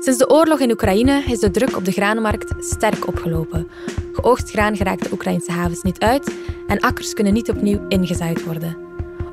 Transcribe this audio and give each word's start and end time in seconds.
Sinds 0.00 0.18
de 0.18 0.30
oorlog 0.30 0.60
in 0.60 0.70
Oekraïne 0.70 1.22
is 1.26 1.38
de 1.38 1.50
druk 1.50 1.76
op 1.76 1.84
de 1.84 1.90
granenmarkt 1.90 2.54
sterk 2.58 3.06
opgelopen. 3.06 3.68
Geoogst 4.12 4.50
graan 4.50 4.76
geraakt 4.76 5.02
de 5.02 5.12
Oekraïnse 5.12 5.52
havens 5.52 5.82
niet 5.82 5.98
uit 5.98 6.34
en 6.66 6.80
akkers 6.80 7.14
kunnen 7.14 7.32
niet 7.32 7.50
opnieuw 7.50 7.80
ingezaaid 7.88 8.44
worden. 8.44 8.76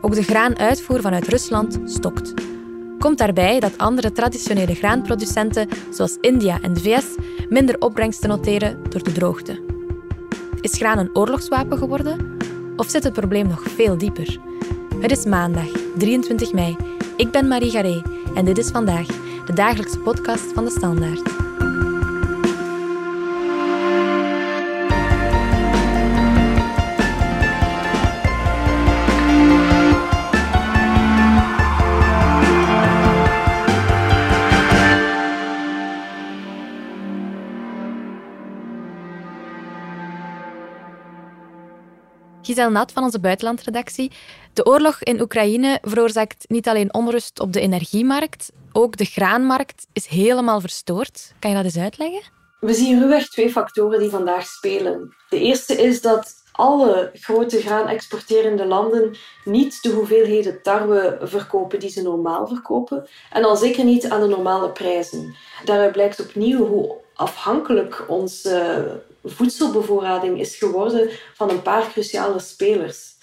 Ook 0.01 0.15
de 0.15 0.23
graanuitvoer 0.23 1.01
vanuit 1.01 1.27
Rusland 1.27 1.79
stokt. 1.85 2.33
Komt 2.99 3.17
daarbij 3.17 3.59
dat 3.59 3.77
andere 3.77 4.11
traditionele 4.11 4.75
graanproducenten, 4.75 5.67
zoals 5.91 6.17
India 6.21 6.61
en 6.61 6.73
de 6.73 6.79
VS, 6.79 7.05
minder 7.49 7.75
opbrengsten 7.79 8.29
noteren 8.29 8.79
door 8.89 9.03
de 9.03 9.11
droogte. 9.11 9.59
Is 10.61 10.73
graan 10.73 10.97
een 10.97 11.15
oorlogswapen 11.15 11.77
geworden? 11.77 12.37
Of 12.75 12.89
zit 12.89 13.03
het 13.03 13.13
probleem 13.13 13.47
nog 13.47 13.63
veel 13.75 13.97
dieper? 13.97 14.37
Het 14.99 15.11
is 15.11 15.25
maandag, 15.25 15.67
23 15.97 16.53
mei. 16.53 16.75
Ik 17.17 17.31
ben 17.31 17.47
Marie 17.47 17.71
Garé 17.71 18.01
en 18.35 18.45
dit 18.45 18.57
is 18.57 18.69
vandaag 18.69 19.07
de 19.45 19.53
dagelijkse 19.53 19.99
podcast 19.99 20.53
van 20.53 20.63
de 20.65 20.71
Standaard. 20.71 21.44
Giselle 42.55 42.73
Nat 42.73 42.91
van 42.91 43.03
onze 43.03 43.19
buitenlandredactie. 43.19 44.11
De 44.53 44.65
oorlog 44.65 45.03
in 45.03 45.21
Oekraïne 45.21 45.79
veroorzaakt 45.81 46.45
niet 46.47 46.67
alleen 46.67 46.93
onrust 46.93 47.39
op 47.39 47.53
de 47.53 47.59
energiemarkt, 47.59 48.51
ook 48.71 48.97
de 48.97 49.05
graanmarkt 49.05 49.87
is 49.93 50.05
helemaal 50.05 50.59
verstoord. 50.59 51.33
Kan 51.39 51.49
je 51.49 51.55
dat 51.55 51.65
eens 51.65 51.77
uitleggen? 51.77 52.21
We 52.59 52.73
zien 52.73 52.99
ruwweg 52.99 53.27
twee 53.27 53.51
factoren 53.51 53.99
die 53.99 54.09
vandaag 54.09 54.47
spelen. 54.47 55.15
De 55.29 55.39
eerste 55.39 55.73
is 55.73 56.01
dat 56.01 56.33
alle 56.51 57.11
grote 57.13 57.61
graanexporterende 57.61 58.65
landen 58.65 59.15
niet 59.43 59.81
de 59.81 59.89
hoeveelheden 59.89 60.61
tarwe 60.61 61.17
verkopen 61.21 61.79
die 61.79 61.89
ze 61.89 62.01
normaal 62.01 62.47
verkopen. 62.47 63.07
En 63.31 63.43
al 63.43 63.55
zeker 63.55 63.83
niet 63.83 64.09
aan 64.09 64.21
de 64.21 64.27
normale 64.27 64.71
prijzen. 64.71 65.35
Daaruit 65.65 65.91
blijkt 65.91 66.19
opnieuw 66.19 66.65
hoe 66.65 67.03
afhankelijk 67.15 68.03
onze 68.07 68.85
voedselbevoorrading 69.23 70.39
is 70.39 70.55
geworden 70.55 71.09
van 71.33 71.49
een 71.49 71.61
paar 71.61 71.87
cruciale 71.91 72.39
spelers. 72.39 73.13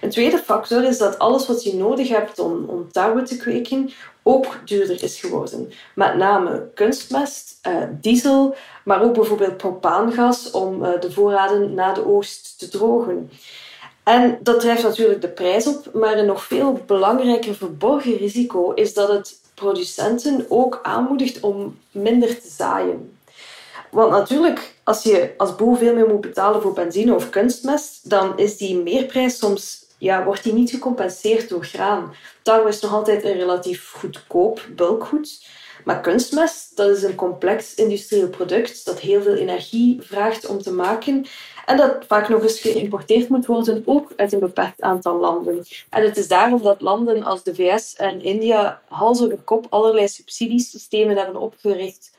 Een 0.00 0.10
tweede 0.10 0.38
factor 0.38 0.84
is 0.84 0.98
dat 0.98 1.18
alles 1.18 1.46
wat 1.46 1.62
je 1.64 1.74
nodig 1.74 2.08
hebt 2.08 2.38
om, 2.38 2.64
om 2.64 2.92
tarwe 2.92 3.22
te 3.22 3.36
kweken 3.36 3.90
ook 4.22 4.60
duurder 4.64 5.02
is 5.02 5.20
geworden. 5.20 5.72
Met 5.94 6.16
name 6.16 6.68
kunstmest, 6.74 7.58
eh, 7.62 7.82
diesel, 7.90 8.54
maar 8.84 9.02
ook 9.02 9.14
bijvoorbeeld 9.14 9.56
propaangas 9.56 10.50
om 10.50 10.84
eh, 10.84 11.00
de 11.00 11.12
voorraden 11.12 11.74
na 11.74 11.92
de 11.92 12.06
oogst 12.06 12.58
te 12.58 12.68
drogen. 12.68 13.30
En 14.02 14.38
dat 14.42 14.60
drijft 14.60 14.82
natuurlijk 14.82 15.20
de 15.20 15.28
prijs 15.28 15.66
op, 15.66 15.90
maar 15.92 16.18
een 16.18 16.26
nog 16.26 16.44
veel 16.44 16.80
belangrijker 16.86 17.54
verborgen 17.54 18.16
risico 18.16 18.72
is 18.72 18.94
dat 18.94 19.08
het 19.08 19.40
producenten 19.54 20.46
ook 20.48 20.80
aanmoedigt 20.82 21.40
om 21.40 21.78
minder 21.90 22.40
te 22.40 22.48
zaaien. 22.48 23.11
Want 23.92 24.10
natuurlijk, 24.10 24.74
als 24.84 25.02
je 25.02 25.34
als 25.36 25.54
boer 25.54 25.76
veel 25.76 25.94
meer 25.94 26.08
moet 26.08 26.20
betalen 26.20 26.62
voor 26.62 26.72
benzine 26.72 27.14
of 27.14 27.30
kunstmest, 27.30 28.10
dan 28.10 28.38
is 28.38 28.56
die 28.56 28.78
meerprijs 28.78 29.38
soms, 29.38 29.86
ja, 29.98 30.24
wordt 30.24 30.42
die 30.42 30.52
niet 30.52 30.70
gecompenseerd 30.70 31.48
door 31.48 31.64
graan. 31.64 32.14
Tarwe 32.42 32.68
is 32.68 32.80
nog 32.80 32.92
altijd 32.92 33.24
een 33.24 33.32
relatief 33.32 33.90
goedkoop 33.90 34.66
bulkgoed. 34.76 35.46
Maar 35.84 36.00
kunstmest, 36.00 36.76
dat 36.76 36.96
is 36.96 37.02
een 37.02 37.14
complex 37.14 37.74
industrieel 37.74 38.28
product 38.28 38.84
dat 38.84 39.00
heel 39.00 39.22
veel 39.22 39.34
energie 39.34 40.02
vraagt 40.02 40.46
om 40.46 40.62
te 40.62 40.72
maken. 40.72 41.26
En 41.66 41.76
dat 41.76 42.04
vaak 42.06 42.28
nog 42.28 42.42
eens 42.42 42.60
geïmporteerd 42.60 43.28
moet 43.28 43.46
worden, 43.46 43.82
ook 43.84 44.12
uit 44.16 44.32
een 44.32 44.38
beperkt 44.38 44.80
aantal 44.80 45.18
landen. 45.18 45.64
En 45.90 46.02
het 46.02 46.16
is 46.16 46.28
daarom 46.28 46.62
dat 46.62 46.80
landen 46.80 47.22
als 47.22 47.42
de 47.42 47.54
VS 47.54 47.96
en 47.96 48.22
India 48.22 48.82
hals 48.88 49.26
kop 49.44 49.66
allerlei 49.70 50.08
subsidiesystemen 50.08 51.16
hebben 51.16 51.36
opgericht 51.36 52.10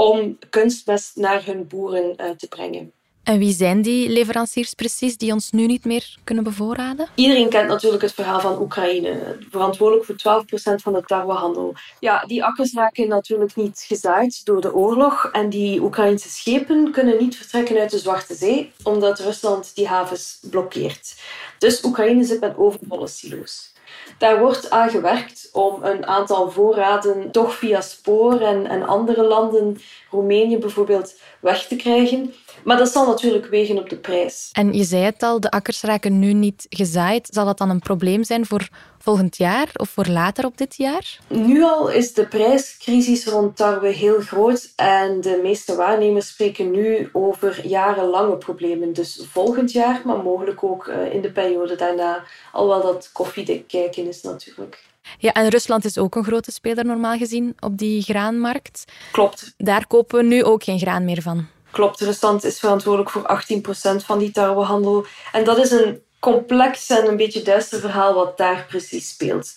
om 0.00 0.38
kunstmest 0.50 1.16
naar 1.16 1.44
hun 1.44 1.66
boeren 1.66 2.14
uh, 2.16 2.30
te 2.30 2.48
brengen. 2.48 2.92
En 3.22 3.38
wie 3.38 3.52
zijn 3.52 3.82
die 3.82 4.08
leveranciers 4.08 4.74
precies 4.74 5.16
die 5.16 5.32
ons 5.32 5.50
nu 5.50 5.66
niet 5.66 5.84
meer 5.84 6.18
kunnen 6.24 6.44
bevoorraden? 6.44 7.08
Iedereen 7.14 7.48
kent 7.48 7.68
natuurlijk 7.68 8.02
het 8.02 8.12
verhaal 8.12 8.40
van 8.40 8.60
Oekraïne, 8.60 9.36
verantwoordelijk 9.50 10.06
voor 10.06 10.42
12% 10.42 10.82
van 10.82 10.92
de 10.92 11.02
tarwehandel. 11.02 11.74
Ja, 11.98 12.24
die 12.26 12.44
akkers 12.44 12.72
raken 12.72 13.08
natuurlijk 13.08 13.56
niet 13.56 13.84
gezaaid 13.88 14.44
door 14.44 14.60
de 14.60 14.74
oorlog 14.74 15.28
en 15.32 15.48
die 15.48 15.80
Oekraïnse 15.80 16.30
schepen 16.30 16.90
kunnen 16.92 17.18
niet 17.18 17.36
vertrekken 17.36 17.78
uit 17.78 17.90
de 17.90 17.98
Zwarte 17.98 18.34
Zee, 18.34 18.72
omdat 18.82 19.18
Rusland 19.18 19.74
die 19.74 19.88
havens 19.88 20.38
blokkeert. 20.50 21.14
Dus 21.58 21.84
Oekraïne 21.84 22.24
zit 22.24 22.40
met 22.40 22.56
overvolle 22.56 23.06
silo's. 23.06 23.72
Daar 24.18 24.38
wordt 24.38 24.70
aan 24.70 24.90
gewerkt 24.90 25.48
om 25.52 25.82
een 25.82 26.06
aantal 26.06 26.50
voorraden 26.50 27.30
toch 27.30 27.54
via 27.54 27.80
spoor 27.80 28.40
en, 28.40 28.66
en 28.66 28.86
andere 28.86 29.22
landen, 29.22 29.80
Roemenië 30.10 30.58
bijvoorbeeld, 30.58 31.18
weg 31.40 31.66
te 31.66 31.76
krijgen. 31.76 32.34
Maar 32.64 32.76
dat 32.76 32.88
zal 32.88 33.06
natuurlijk 33.06 33.46
wegen 33.46 33.78
op 33.78 33.88
de 33.88 33.96
prijs. 33.96 34.48
En 34.52 34.72
je 34.72 34.84
zei 34.84 35.02
het 35.02 35.22
al, 35.22 35.40
de 35.40 35.50
akkers 35.50 35.82
raken 35.82 36.18
nu 36.18 36.32
niet 36.32 36.66
gezaaid. 36.68 37.28
Zal 37.32 37.44
dat 37.44 37.58
dan 37.58 37.70
een 37.70 37.80
probleem 37.80 38.24
zijn 38.24 38.46
voor 38.46 38.68
volgend 38.98 39.36
jaar 39.36 39.70
of 39.76 39.88
voor 39.88 40.06
later 40.06 40.44
op 40.44 40.58
dit 40.58 40.76
jaar? 40.76 41.18
Nu 41.28 41.62
al 41.62 41.90
is 41.90 42.14
de 42.14 42.26
prijscrisis 42.26 43.26
rond 43.26 43.56
tarwe 43.56 43.88
heel 43.88 44.20
groot 44.20 44.72
en 44.76 45.20
de 45.20 45.40
meeste 45.42 45.74
waarnemers 45.74 46.28
spreken 46.28 46.70
nu 46.70 47.08
over 47.12 47.66
jarenlange 47.66 48.36
problemen. 48.36 48.92
Dus 48.92 49.26
volgend 49.30 49.72
jaar, 49.72 50.00
maar 50.04 50.18
mogelijk 50.18 50.64
ook 50.64 50.86
eh, 50.86 51.14
in 51.14 51.20
de 51.20 51.32
periode 51.32 51.76
daarna, 51.76 52.24
alhoewel 52.52 52.82
dat 52.92 53.10
koffiedik 53.12 53.68
kijken 53.68 54.08
is 54.08 54.22
natuurlijk. 54.22 54.88
Ja, 55.18 55.32
en 55.32 55.48
Rusland 55.48 55.84
is 55.84 55.98
ook 55.98 56.14
een 56.14 56.24
grote 56.24 56.52
speler 56.52 56.84
normaal 56.84 57.16
gezien 57.16 57.56
op 57.60 57.78
die 57.78 58.02
graanmarkt. 58.02 58.84
Klopt. 59.12 59.54
Daar 59.56 59.86
kopen 59.86 60.18
we 60.18 60.24
nu 60.24 60.44
ook 60.44 60.64
geen 60.64 60.78
graan 60.78 61.04
meer 61.04 61.22
van. 61.22 61.46
Klopt, 61.70 62.00
Rusland 62.00 62.44
is 62.44 62.58
verantwoordelijk 62.58 63.10
voor 63.10 63.40
18% 64.02 64.04
van 64.04 64.18
die 64.18 64.30
tarwehandel. 64.30 65.06
En 65.32 65.44
dat 65.44 65.58
is 65.58 65.70
een 65.70 66.02
complex 66.18 66.88
en 66.88 67.08
een 67.08 67.16
beetje 67.16 67.42
duister 67.42 67.80
verhaal 67.80 68.14
wat 68.14 68.36
daar 68.36 68.66
precies 68.68 69.08
speelt. 69.08 69.54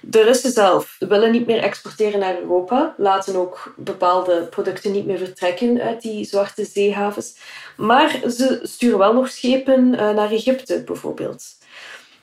De 0.00 0.22
Russen 0.22 0.50
zelf 0.50 0.96
willen 0.98 1.32
niet 1.32 1.46
meer 1.46 1.62
exporteren 1.62 2.20
naar 2.20 2.38
Europa, 2.40 2.94
laten 2.96 3.36
ook 3.36 3.74
bepaalde 3.76 4.46
producten 4.50 4.92
niet 4.92 5.06
meer 5.06 5.18
vertrekken 5.18 5.80
uit 5.80 6.02
die 6.02 6.24
zwarte 6.24 6.64
zeehavens. 6.64 7.36
Maar 7.76 8.20
ze 8.30 8.60
sturen 8.62 8.98
wel 8.98 9.12
nog 9.12 9.28
schepen 9.28 9.94
eh, 9.94 10.14
naar 10.14 10.30
Egypte 10.30 10.82
bijvoorbeeld. 10.84 11.44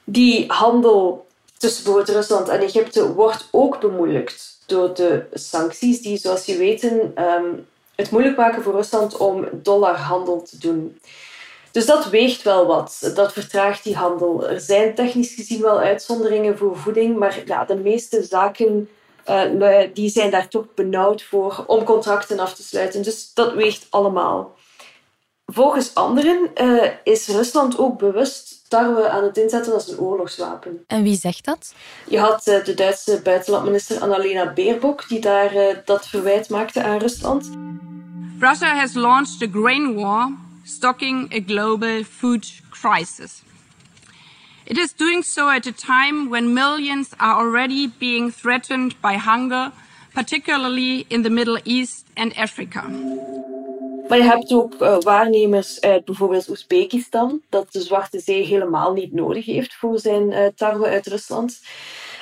Die 0.04 0.52
handel 0.52 1.28
tussen 1.64 1.84
bijvoorbeeld 1.84 2.18
Rusland 2.18 2.50
en 2.50 2.60
Egypte 2.60 3.14
wordt 3.14 3.48
ook 3.52 3.80
bemoeilijkt 3.80 4.58
door 4.66 4.94
de 4.94 5.26
sancties 5.34 6.02
die, 6.02 6.18
zoals 6.18 6.46
je 6.46 6.58
weten, 6.58 7.12
ehm, 7.16 7.46
het 7.96 8.12
moeilijk 8.12 8.38
maken 8.38 8.64
voor 8.64 8.74
Rusland 8.74 9.18
om 9.18 9.48
dollarhandel 9.52 10.42
te 10.42 10.58
doen. 10.58 11.00
Dus 11.72 11.86
dat 11.86 12.10
weegt 12.10 12.42
wel 12.42 12.66
wat. 12.66 13.12
Dat 13.16 13.34
vertraagt 13.34 13.84
die 13.84 13.96
handel. 13.96 14.50
Er 14.50 14.62
zijn 14.62 14.96
technisch 14.96 15.34
gezien 15.34 15.62
wel 15.62 15.80
uitzonderingen 15.80 16.58
voor 16.58 16.78
voeding, 16.78 17.18
maar 17.18 17.42
ja, 17.46 17.66
de 17.66 17.76
meeste 17.76 18.24
zaken 18.24 18.90
uh, 19.30 19.80
die 19.94 20.10
zijn 20.10 20.32
daar 20.32 20.48
toch 20.48 20.66
benauwd 20.74 21.24
voor 21.24 21.64
om 21.68 21.84
contracten 21.84 22.40
af 22.40 22.54
te 22.54 22.64
sluiten. 22.64 23.04
Dus 23.04 23.34
dat 23.34 23.54
weegt 23.54 23.88
allemaal. 23.90 24.56
Volgens 25.46 25.96
anderen 25.96 26.52
uh, 26.62 26.92
is 27.04 27.28
Rusland 27.28 27.78
ook 27.78 27.98
bewust 27.98 28.63
tarwe 28.74 29.10
aan 29.10 29.24
het 29.24 29.38
inzetten 29.38 29.74
als 29.74 29.88
een 29.88 30.00
oorlogswapen. 30.00 30.84
En 30.88 31.04
wie 31.04 31.16
zegt 31.16 31.46
dat? 31.46 31.74
Je 32.08 32.20
had 32.20 32.48
uh, 32.48 32.64
de 32.64 32.74
Duitse 32.74 33.22
buitenlandminister 33.24 34.00
Annalena 34.00 34.54
Baerbock 34.54 35.08
die 35.08 35.20
daar 35.20 35.56
uh, 35.56 35.62
dat 35.86 36.08
verwijt 36.08 36.50
maakte 36.50 36.84
aan 36.84 36.98
Rusland. 36.98 37.50
Russia 38.40 38.76
has 38.76 38.94
launched 38.94 39.42
a 39.42 39.60
grain 39.60 39.96
war 39.96 40.32
stocking 40.64 41.34
a 41.34 41.40
global 41.46 42.04
food 42.04 42.62
crisis. 42.70 43.42
It 44.64 44.78
is 44.78 44.94
doing 44.96 45.24
so 45.24 45.50
at 45.50 45.68
a 45.68 45.72
time 45.72 46.30
when 46.30 46.54
millions 46.54 47.10
are 47.18 47.36
already 47.36 47.92
being 47.98 48.34
threatened 48.34 48.96
by 49.02 49.18
hunger, 49.18 49.72
particularly 50.14 51.06
in 51.08 51.24
the 51.24 51.30
Middle 51.30 51.60
East 51.64 52.06
and 52.16 52.38
Africa. 52.38 52.82
Maar 54.08 54.18
je 54.18 54.24
hebt 54.24 54.54
ook 54.54 54.74
uh, 54.82 54.98
waarnemers 55.00 55.82
uit 55.82 56.06
bijvoorbeeld 56.06 56.50
Oezbekistan, 56.50 57.42
dat 57.50 57.72
de 57.72 57.82
Zwarte 57.82 58.20
Zee 58.20 58.46
helemaal 58.46 58.94
niet 58.94 59.14
nodig 59.14 59.46
heeft 59.46 59.76
voor 59.76 60.00
zijn 60.00 60.32
uh, 60.32 60.46
tarwe 60.56 60.88
uit 60.88 61.08
Rusland. 61.08 61.62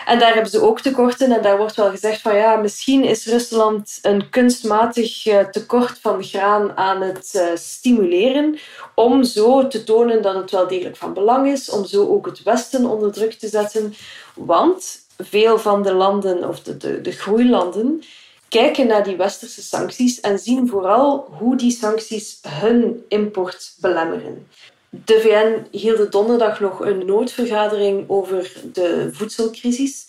En 0.06 0.20
daar 0.20 0.34
hebben 0.34 0.52
ze 0.52 0.62
ook 0.62 0.80
tekorten. 0.80 1.32
En 1.32 1.42
daar 1.42 1.58
wordt 1.58 1.76
wel 1.76 1.90
gezegd 1.90 2.22
van 2.22 2.36
ja, 2.36 2.56
misschien 2.56 3.04
is 3.04 3.26
Rusland 3.26 4.00
een 4.02 4.30
kunstmatig 4.30 5.26
uh, 5.26 5.40
tekort 5.40 6.00
van 6.00 6.24
graan 6.24 6.78
aan 6.78 7.02
het 7.02 7.52
stimuleren. 7.56 8.58
Om 8.96 9.24
zo 9.24 9.68
te 9.68 9.84
tonen 9.84 10.22
dat 10.22 10.36
het 10.36 10.52
wel 10.52 10.68
degelijk 10.68 10.98
van 10.98 11.14
belang 11.14 11.48
is. 11.48 11.70
Om 11.70 11.86
zo 11.86 12.08
ook 12.08 12.26
het 12.26 12.44
Westen 12.44 12.86
onder 12.86 13.12
druk 13.12 13.34
te 13.34 13.48
zetten. 13.48 13.94
Want 14.34 15.00
veel 15.18 15.60
van 15.60 15.84
de 15.84 15.94
landen, 15.94 16.48
of 16.48 16.60
de, 16.60 17.02
de 17.02 17.12
groeilanden, 17.12 18.04
kijken 18.52 18.88
naar 18.88 19.04
die 19.04 19.16
westerse 19.16 19.62
sancties 19.62 20.20
en 20.20 20.40
zien 20.40 20.68
vooral 20.68 21.28
hoe 21.38 21.56
die 21.58 21.72
sancties 21.72 22.40
hun 22.48 23.04
import 23.08 23.74
belemmeren. 23.80 24.48
De 24.90 25.20
VN 25.22 25.78
hield 25.78 26.12
donderdag 26.12 26.60
nog 26.60 26.80
een 26.80 27.06
noodvergadering 27.06 28.10
over 28.10 28.52
de 28.74 29.10
voedselcrisis. 29.12 30.08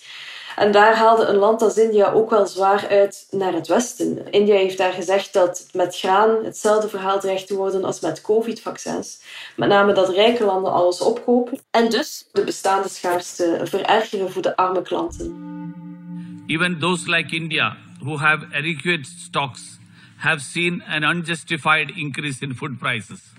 En 0.56 0.72
daar 0.72 0.96
haalde 0.96 1.24
een 1.24 1.36
land 1.36 1.62
als 1.62 1.76
India 1.76 2.12
ook 2.12 2.30
wel 2.30 2.46
zwaar 2.46 2.86
uit 2.88 3.26
naar 3.30 3.52
het 3.52 3.68
Westen. 3.68 4.30
India 4.30 4.54
heeft 4.54 4.78
daar 4.78 4.92
gezegd 4.92 5.32
dat 5.32 5.68
met 5.72 5.98
graan 5.98 6.44
hetzelfde 6.44 6.88
verhaal 6.88 7.20
dreigt 7.20 7.46
te 7.46 7.56
worden 7.56 7.84
als 7.84 8.00
met 8.00 8.20
COVID-vaccins. 8.20 9.20
Met 9.56 9.68
name 9.68 9.92
dat 9.92 10.08
rijke 10.08 10.44
landen 10.44 10.72
alles 10.72 11.00
opkopen 11.00 11.58
en 11.70 11.90
dus 11.90 12.28
de 12.32 12.44
bestaande 12.44 12.88
schaarste 12.88 13.60
verergeren 13.64 14.30
voor 14.30 14.42
de 14.42 14.56
arme 14.56 14.82
klanten. 14.82 15.50
Even 16.46 16.78
those 16.78 17.10
like 17.10 17.34
India, 17.34 17.76
who 18.02 18.18
have 18.18 18.52
adequate 18.54 19.06
stocks, 19.06 19.78
have 20.18 20.42
seen 20.42 20.82
an 20.86 21.04
unjustified 21.04 21.90
increase 21.96 22.42
in 22.42 22.54
food 22.54 22.78
prices. 22.78 23.30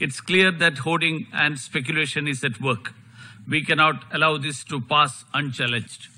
It's 0.00 0.20
clear 0.20 0.52
that 0.52 0.78
hoarding 0.78 1.26
and 1.32 1.58
speculation 1.58 2.28
is 2.28 2.44
at 2.44 2.60
work. 2.60 2.92
We 3.48 3.64
cannot 3.64 4.04
allow 4.12 4.38
this 4.38 4.62
to 4.64 4.80
pass 4.80 5.24
unchallenged. 5.34 6.08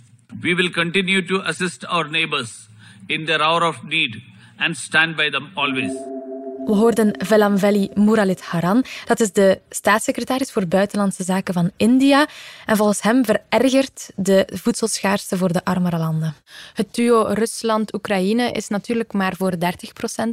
We 0.42 0.54
will 0.54 0.70
continue 0.70 1.26
to 1.28 1.40
assist 1.48 1.84
our 1.86 2.08
neighbors 2.08 2.68
in 3.08 3.26
their 3.26 3.42
hour 3.42 3.64
of 3.64 3.84
need 3.84 4.22
and 4.58 4.76
stand 4.76 5.16
by 5.16 5.30
them 5.30 5.52
always. 5.56 6.19
We 6.64 6.72
hoorden 6.74 7.14
Velamveli 7.18 7.90
Muralit 7.94 8.40
Haran. 8.40 8.84
Dat 9.06 9.20
is 9.20 9.32
de 9.32 9.60
staatssecretaris 9.68 10.52
voor 10.52 10.66
Buitenlandse 10.66 11.24
Zaken 11.24 11.54
van 11.54 11.70
India. 11.76 12.28
En 12.66 12.76
volgens 12.76 13.02
hem 13.02 13.24
verergert 13.24 14.10
de 14.16 14.48
voedselschaarste 14.52 15.36
voor 15.36 15.52
de 15.52 15.64
armere 15.64 15.98
landen. 15.98 16.34
Het 16.74 16.94
duo 16.94 17.22
Rusland-Oekraïne 17.22 18.50
is 18.50 18.68
natuurlijk 18.68 19.12
maar 19.12 19.34
voor 19.36 19.52
30% 19.52 19.56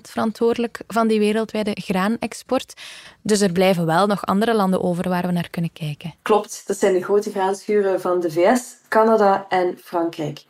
verantwoordelijk 0.01 0.79
van 0.88 1.07
die 1.07 1.19
wereldwijde 1.19 1.71
graanexport. 1.74 2.73
Dus 3.21 3.41
er 3.41 3.51
blijven 3.51 3.85
wel 3.85 4.07
nog 4.07 4.25
andere 4.25 4.56
landen 4.56 4.83
over 4.83 5.09
waar 5.09 5.25
we 5.25 5.31
naar 5.31 5.50
kunnen 5.50 5.73
kijken. 5.73 6.13
Klopt, 6.21 6.63
dat 6.65 6.77
zijn 6.77 6.94
de 6.94 7.03
grote 7.03 7.31
graanschuren 7.31 8.01
van 8.01 8.19
de 8.19 8.31
VS, 8.31 8.75
Canada 8.88 9.45
en 9.50 9.77
Frankrijk. 9.83 10.44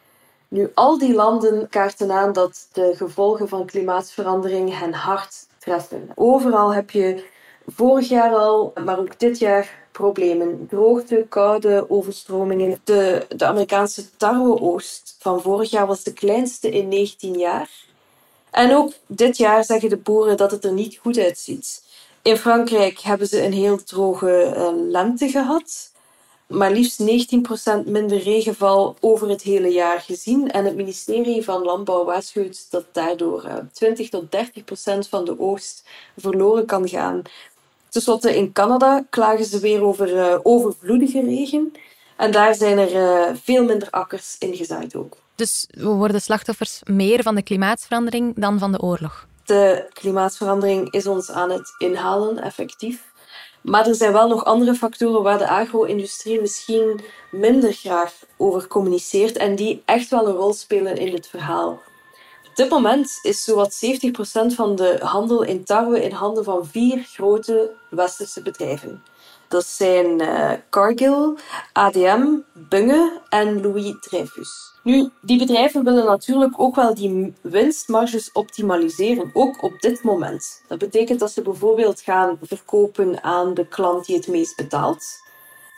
Nu, 0.47 0.71
al 0.73 0.97
die 0.97 1.13
landen 1.13 1.69
kaarten 1.69 2.11
aan 2.11 2.33
dat 2.33 2.67
de 2.71 2.93
gevolgen 2.95 3.47
van 3.47 3.65
klimaatverandering 3.65 4.79
hen 4.79 4.93
hard 4.93 5.46
Overal 6.15 6.73
heb 6.73 6.91
je 6.91 7.23
vorig 7.65 8.09
jaar 8.09 8.35
al, 8.35 8.73
maar 8.85 8.99
ook 8.99 9.19
dit 9.19 9.39
jaar 9.39 9.87
problemen. 9.91 10.67
Droogte, 10.69 11.25
koude, 11.29 11.85
overstromingen. 11.89 12.79
De, 12.83 13.25
de 13.35 13.45
Amerikaanse 13.45 14.15
tarweoogst 14.17 15.15
van 15.19 15.41
vorig 15.41 15.69
jaar 15.69 15.87
was 15.87 16.03
de 16.03 16.13
kleinste 16.13 16.69
in 16.69 16.87
19 16.87 17.37
jaar. 17.37 17.69
En 18.49 18.75
ook 18.75 18.93
dit 19.07 19.37
jaar 19.37 19.63
zeggen 19.63 19.89
de 19.89 19.97
boeren 19.97 20.37
dat 20.37 20.51
het 20.51 20.65
er 20.65 20.71
niet 20.71 20.97
goed 20.97 21.17
uitziet. 21.17 21.83
In 22.21 22.37
Frankrijk 22.37 22.99
hebben 22.99 23.27
ze 23.27 23.43
een 23.43 23.53
heel 23.53 23.83
droge 23.83 24.53
uh, 24.55 24.69
lente 24.73 25.29
gehad 25.29 25.91
maar 26.47 26.71
liefst 26.71 27.01
19% 27.01 27.05
minder 27.85 28.19
regenval 28.19 28.95
over 28.99 29.29
het 29.29 29.41
hele 29.41 29.67
jaar 29.67 29.99
gezien. 29.99 30.51
En 30.51 30.65
het 30.65 30.75
ministerie 30.75 31.43
van 31.43 31.63
Landbouw 31.63 32.05
waarschuwt 32.05 32.71
dat 32.71 32.85
daardoor 32.91 33.43
20 33.71 34.05
eh, 34.05 34.11
tot 34.11 34.25
30% 35.05 35.09
van 35.09 35.25
de 35.25 35.39
oogst 35.39 35.83
verloren 36.17 36.65
kan 36.65 36.87
gaan. 36.89 37.21
Ten 37.89 38.01
slotte 38.01 38.35
in 38.35 38.51
Canada 38.51 39.05
klagen 39.09 39.45
ze 39.45 39.59
weer 39.59 39.81
over 39.81 40.15
uh, 40.15 40.39
overvloedige 40.43 41.21
regen. 41.21 41.71
En 42.17 42.31
daar 42.31 42.55
zijn 42.55 42.77
er 42.77 42.93
uh, 42.95 43.35
veel 43.43 43.63
minder 43.63 43.89
akkers 43.89 44.35
ingezaaid 44.39 44.95
ook. 44.95 45.17
Dus 45.35 45.67
we 45.69 45.87
worden 45.87 46.21
slachtoffers 46.21 46.81
meer 46.83 47.23
van 47.23 47.35
de 47.35 47.43
klimaatverandering 47.43 48.33
dan 48.35 48.59
van 48.59 48.71
de 48.71 48.81
oorlog? 48.81 49.27
De 49.45 49.89
klimaatverandering 49.93 50.91
is 50.91 51.07
ons 51.07 51.31
aan 51.31 51.51
het 51.51 51.75
inhalen, 51.77 52.37
effectief. 52.43 53.03
Maar 53.67 53.87
er 53.87 53.95
zijn 53.95 54.13
wel 54.13 54.27
nog 54.27 54.45
andere 54.45 54.73
factoren 54.73 55.23
waar 55.23 55.37
de 55.37 55.47
agro-industrie 55.47 56.41
misschien 56.41 57.01
minder 57.31 57.73
graag 57.73 58.13
over 58.37 58.67
communiceert 58.67 59.37
en 59.37 59.55
die 59.55 59.81
echt 59.85 60.09
wel 60.09 60.27
een 60.27 60.35
rol 60.35 60.53
spelen 60.53 60.97
in 60.97 61.11
dit 61.11 61.27
verhaal. 61.27 61.81
Op 62.49 62.55
dit 62.55 62.69
moment 62.69 63.19
is 63.21 63.43
zowat 63.43 63.79
70% 63.85 64.55
van 64.55 64.75
de 64.75 64.97
handel 65.01 65.43
in 65.43 65.63
tarwe 65.63 66.03
in 66.03 66.11
handen 66.11 66.43
van 66.43 66.67
vier 66.67 67.03
grote 67.03 67.71
westerse 67.89 68.41
bedrijven. 68.41 69.03
Dat 69.47 69.65
zijn 69.65 70.21
uh, 70.21 70.51
Cargill, 70.69 71.33
ADM, 71.73 72.25
Bunge 72.53 73.21
en 73.29 73.61
Louis 73.61 73.95
Dreyfus. 73.99 74.75
Nu, 74.83 75.09
die 75.21 75.37
bedrijven 75.37 75.83
willen 75.83 76.05
natuurlijk 76.05 76.59
ook 76.59 76.75
wel 76.75 76.93
die 76.93 77.33
winstmarges 77.41 78.31
optimaliseren, 78.31 79.29
ook 79.33 79.63
op 79.63 79.79
dit 79.79 80.03
moment. 80.03 80.61
Dat 80.67 80.77
betekent 80.77 81.19
dat 81.19 81.31
ze 81.31 81.41
bijvoorbeeld 81.41 82.01
gaan 82.01 82.37
verkopen 82.41 83.23
aan 83.23 83.53
de 83.53 83.67
klant 83.67 84.05
die 84.05 84.15
het 84.15 84.27
meest 84.27 84.55
betaalt. 84.55 85.05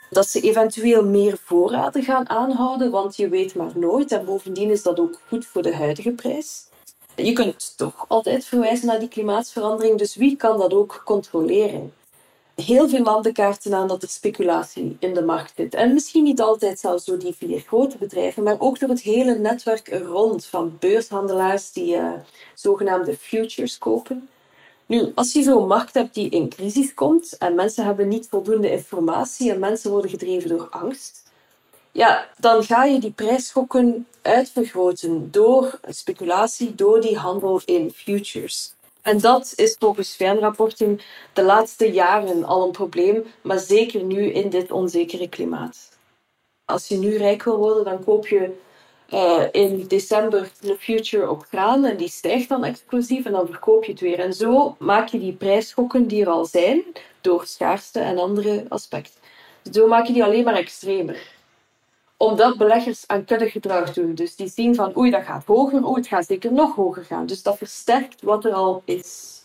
Dat 0.10 0.28
ze 0.28 0.42
eventueel 0.42 1.06
meer 1.06 1.38
voorraden 1.44 2.04
gaan 2.04 2.30
aanhouden, 2.30 2.92
want 2.92 3.16
je 3.16 3.30
weet 3.30 3.56
maar 3.56 3.72
nooit. 3.76 4.12
En 4.12 4.26
bovendien 4.26 4.70
is 4.70 4.84
dat 4.84 5.00
ook 5.00 5.20
goed 5.28 5.46
voor 5.46 5.62
de 5.62 5.76
huidige 5.76 6.12
prijs. 6.12 6.68
Je 7.16 7.34
kunt 7.34 7.74
toch 7.78 8.06
altijd 8.08 8.46
verwijzen 8.46 8.88
naar 8.88 9.00
die 9.00 9.08
klimaatverandering, 9.08 9.98
dus 9.98 10.16
wie 10.16 10.36
kan 10.36 10.58
dat 10.58 10.74
ook 10.74 11.02
controleren? 11.06 11.94
Heel 12.60 12.90
veel 12.90 13.04
landen 13.04 13.34
kaarten 13.34 13.74
aan 13.74 13.88
dat 13.88 14.04
er 14.04 14.10
speculatie 14.10 14.98
in 15.00 15.14
de 15.14 15.24
markt 15.24 15.54
zit. 15.56 15.74
En 15.74 15.94
misschien 15.94 16.24
niet 16.24 16.42
altijd 16.42 16.80
zelfs 16.80 17.06
door 17.06 17.20
die 17.20 17.36
vier 17.38 17.60
grote 17.60 17.98
bedrijven, 17.98 18.44
maar 18.44 18.60
ook 18.60 18.80
door 18.80 18.90
het 18.90 19.02
hele 19.02 19.38
netwerk 19.38 19.92
er 19.92 20.02
rond 20.02 20.46
van 20.46 20.78
beurshandelaars 20.80 21.72
die 21.72 21.96
uh, 21.96 22.12
zogenaamde 22.54 23.18
futures 23.18 23.78
kopen. 23.78 24.30
Nu, 24.86 25.12
als 25.16 25.34
je 25.34 25.44
zo'n 25.44 25.68
markt 25.68 25.94
hebt 25.94 26.14
die 26.14 26.30
in 26.30 26.50
crisis 26.50 26.94
komt 26.94 27.38
en 27.38 27.56
mensen 27.56 27.86
hebben 27.86 28.08
niet 28.08 28.28
voldoende 28.30 28.72
informatie 28.72 29.52
en 29.52 29.60
mensen 29.60 29.92
worden 29.92 30.10
gedreven 30.10 30.50
door 30.50 30.68
angst, 30.70 31.32
ja, 31.92 32.30
dan 32.40 32.64
ga 32.64 32.84
je 32.84 33.00
die 33.00 33.12
prijsschokken 33.12 34.08
uitvergroten 34.22 35.32
door 35.32 35.80
speculatie, 35.88 36.76
door 36.76 37.02
die 37.02 37.18
handel 37.18 37.62
in 37.66 37.92
futures. 37.92 38.74
En 39.02 39.20
dat 39.20 39.54
is 39.56 39.76
volgens 39.80 40.16
VN-rapporten 40.16 41.00
de 41.34 41.44
laatste 41.44 41.92
jaren 41.92 42.44
al 42.44 42.66
een 42.66 42.72
probleem, 42.72 43.26
maar 43.42 43.60
zeker 43.60 44.04
nu 44.04 44.24
in 44.32 44.50
dit 44.50 44.72
onzekere 44.72 45.30
klimaat. 45.30 45.98
Als 46.66 46.88
je 46.88 46.98
nu 46.98 47.18
rijk 47.18 47.44
wil 47.44 47.58
worden, 47.58 47.84
dan 47.84 48.04
koop 48.04 48.28
je 48.28 48.58
uh, 49.14 49.44
in 49.52 49.86
december 49.88 50.52
een 50.62 50.76
future 50.76 51.30
op 51.30 51.46
graan 51.50 51.86
en 51.86 51.98
die 51.98 52.10
stijgt 52.10 52.50
dan 52.50 52.64
explosief 52.64 53.26
en 53.26 53.32
dan 53.32 53.48
verkoop 53.48 53.84
je 53.84 53.92
het 53.92 54.02
weer. 54.02 54.20
En 54.20 54.34
zo 54.34 54.76
maak 54.80 55.08
je 55.08 55.20
die 55.20 55.34
prijsschokken 55.34 56.08
die 56.08 56.22
er 56.22 56.30
al 56.30 56.46
zijn, 56.46 56.84
door 57.22 57.46
schaarste 57.46 58.00
en 58.00 58.18
andere 58.18 58.66
aspecten. 58.70 59.22
Zo 59.72 59.88
maak 59.88 60.08
je 60.08 60.14
die 60.14 60.24
alleen 60.24 60.44
maar 60.44 60.56
extremer 60.56 61.39
omdat 62.22 62.58
beleggers 62.58 63.04
aan 63.08 63.24
gedrag 63.28 63.94
doen. 63.94 64.16
Dus 64.16 64.36
die 64.36 64.50
zien 64.50 64.76
van 64.76 64.98
oei, 64.98 65.12
dat 65.12 65.24
gaat 65.24 65.46
hoger, 65.46 65.88
oei, 65.88 65.96
het 65.96 66.08
gaat 66.08 66.26
zeker 66.26 66.54
nog 66.54 66.76
hoger 66.76 67.04
gaan. 67.04 67.26
Dus 67.26 67.44
dat 67.44 67.58
versterkt 67.58 68.22
wat 68.22 68.46
er 68.46 68.54
al 68.54 68.82
is. 68.86 69.42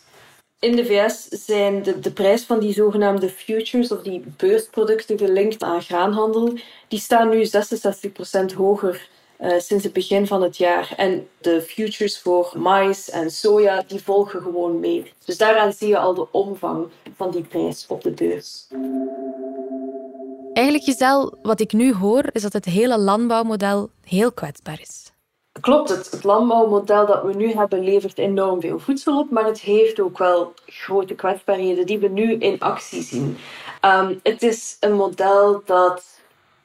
In 0.59 0.75
de 0.75 0.85
VS 0.85 1.27
zijn 1.27 1.83
de, 1.83 1.99
de 1.99 2.11
prijs 2.11 2.43
van 2.43 2.59
die 2.59 2.73
zogenaamde 2.73 3.29
futures 3.29 3.91
of 3.91 4.01
die 4.01 4.23
beursproducten 4.37 5.17
gelinkt 5.17 5.63
aan 5.63 5.81
graanhandel, 5.81 6.53
die 6.87 6.99
staan 6.99 7.29
nu 7.29 7.45
66% 7.45 8.55
hoger 8.55 9.09
uh, 9.39 9.59
sinds 9.59 9.83
het 9.83 9.93
begin 9.93 10.27
van 10.27 10.41
het 10.41 10.57
jaar. 10.57 10.93
En 10.97 11.27
de 11.41 11.61
futures 11.61 12.19
voor 12.19 12.53
mais 12.57 13.09
en 13.09 13.31
soja, 13.31 13.83
die 13.87 14.03
volgen 14.03 14.41
gewoon 14.41 14.79
mee. 14.79 15.13
Dus 15.25 15.37
daaraan 15.37 15.73
zie 15.73 15.87
je 15.87 15.97
al 15.97 16.13
de 16.13 16.31
omvang 16.31 16.87
van 17.15 17.31
die 17.31 17.43
prijs 17.43 17.85
op 17.87 18.03
de 18.03 18.11
beurs. 18.11 18.67
Eigenlijk 20.55 20.85
Giselle, 20.85 21.33
wat 21.41 21.59
ik 21.59 21.73
nu 21.73 21.93
hoor, 21.93 22.23
is 22.31 22.41
dat 22.41 22.53
het 22.53 22.65
hele 22.65 22.99
landbouwmodel 22.99 23.89
heel 24.03 24.31
kwetsbaar 24.31 24.79
is. 24.81 25.11
Klopt, 25.61 25.89
het, 25.89 26.11
het 26.11 26.23
landbouwmodel 26.23 27.05
dat 27.05 27.23
we 27.23 27.33
nu 27.33 27.51
hebben 27.51 27.83
levert 27.83 28.17
enorm 28.17 28.61
veel 28.61 28.79
voedsel 28.79 29.19
op, 29.19 29.29
maar 29.29 29.45
het 29.45 29.59
heeft 29.59 29.99
ook 29.99 30.17
wel 30.17 30.53
grote 30.65 31.15
kwetsbaarheden 31.15 31.85
die 31.85 31.99
we 31.99 32.07
nu 32.07 32.33
in 32.33 32.59
actie 32.59 33.01
zien. 33.01 33.37
Um, 33.81 34.19
het 34.23 34.43
is 34.43 34.77
een 34.79 34.93
model 34.93 35.61
dat 35.65 36.03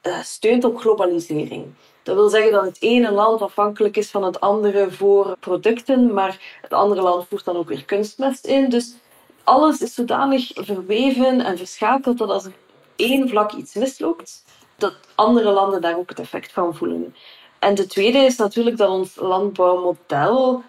uh, 0.03 0.21
steunt 0.21 0.63
op 0.63 0.77
globalisering. 0.77 1.65
Dat 2.03 2.15
wil 2.15 2.29
zeggen 2.29 2.51
dat 2.51 2.65
het 2.65 2.77
ene 2.79 3.11
land 3.11 3.41
afhankelijk 3.41 3.97
is 3.97 4.11
van 4.11 4.23
het 4.23 4.39
andere 4.39 4.91
voor 4.91 5.37
producten, 5.39 6.13
maar 6.13 6.59
het 6.61 6.73
andere 6.73 7.01
land 7.01 7.27
voert 7.29 7.45
dan 7.45 7.55
ook 7.55 7.67
weer 7.67 7.85
kunstmest 7.85 8.45
in. 8.45 8.69
Dus 8.69 8.95
alles 9.43 9.81
is 9.81 9.93
zodanig 9.93 10.51
verweven 10.53 11.41
en 11.41 11.57
verschakeld 11.57 12.17
dat 12.17 12.29
als 12.29 12.45
er 12.45 12.53
één 13.01 13.29
vlak 13.29 13.51
iets 13.51 13.73
misloopt, 13.73 14.43
dat 14.77 14.95
andere 15.15 15.51
landen 15.51 15.81
daar 15.81 15.97
ook 15.97 16.09
het 16.09 16.19
effect 16.19 16.51
van 16.51 16.75
voelen. 16.75 17.15
En 17.59 17.75
de 17.75 17.87
tweede 17.87 18.17
is 18.17 18.37
natuurlijk 18.37 18.77
dat 18.77 18.89
ons 18.89 19.15
landbouwmodel. 19.15 20.63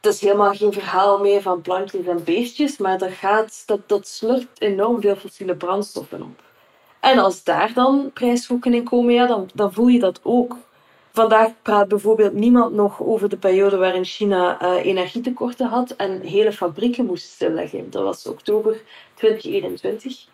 Het 0.00 0.12
is 0.12 0.20
helemaal 0.20 0.52
geen 0.52 0.72
verhaal 0.72 1.18
meer 1.18 1.42
van 1.42 1.60
plantjes 1.60 2.06
en 2.06 2.24
beestjes, 2.24 2.78
maar 2.78 2.98
dat, 2.98 3.10
gaat, 3.10 3.64
dat, 3.86 4.06
slurpt 4.08 4.60
enorm 4.60 5.00
veel 5.00 5.16
fossiele 5.16 5.56
brandstoffen 5.56 6.22
op. 6.22 6.42
En 7.00 7.18
als 7.18 7.44
daar 7.44 7.72
dan 7.72 8.10
prijsschokken 8.14 8.74
in 8.74 8.84
komen, 8.84 9.14
ja, 9.14 9.26
dan, 9.26 9.50
dan 9.54 9.72
voel 9.72 9.86
je 9.86 9.98
dat 9.98 10.20
ook. 10.22 10.56
Vandaag 11.12 11.50
praat 11.62 11.88
bijvoorbeeld 11.88 12.32
niemand 12.32 12.74
nog 12.74 13.02
over 13.02 13.28
de 13.28 13.36
periode 13.36 13.76
waarin 13.76 14.04
China 14.04 14.62
uh, 14.62 14.84
energietekorten 14.84 15.66
had 15.66 15.90
en 15.90 16.20
hele 16.20 16.52
fabrieken 16.52 17.04
moest 17.06 17.30
stilleggen. 17.30 17.90
Dat 17.90 18.02
was 18.02 18.26
oktober 18.26 18.82
2021. 19.14 20.26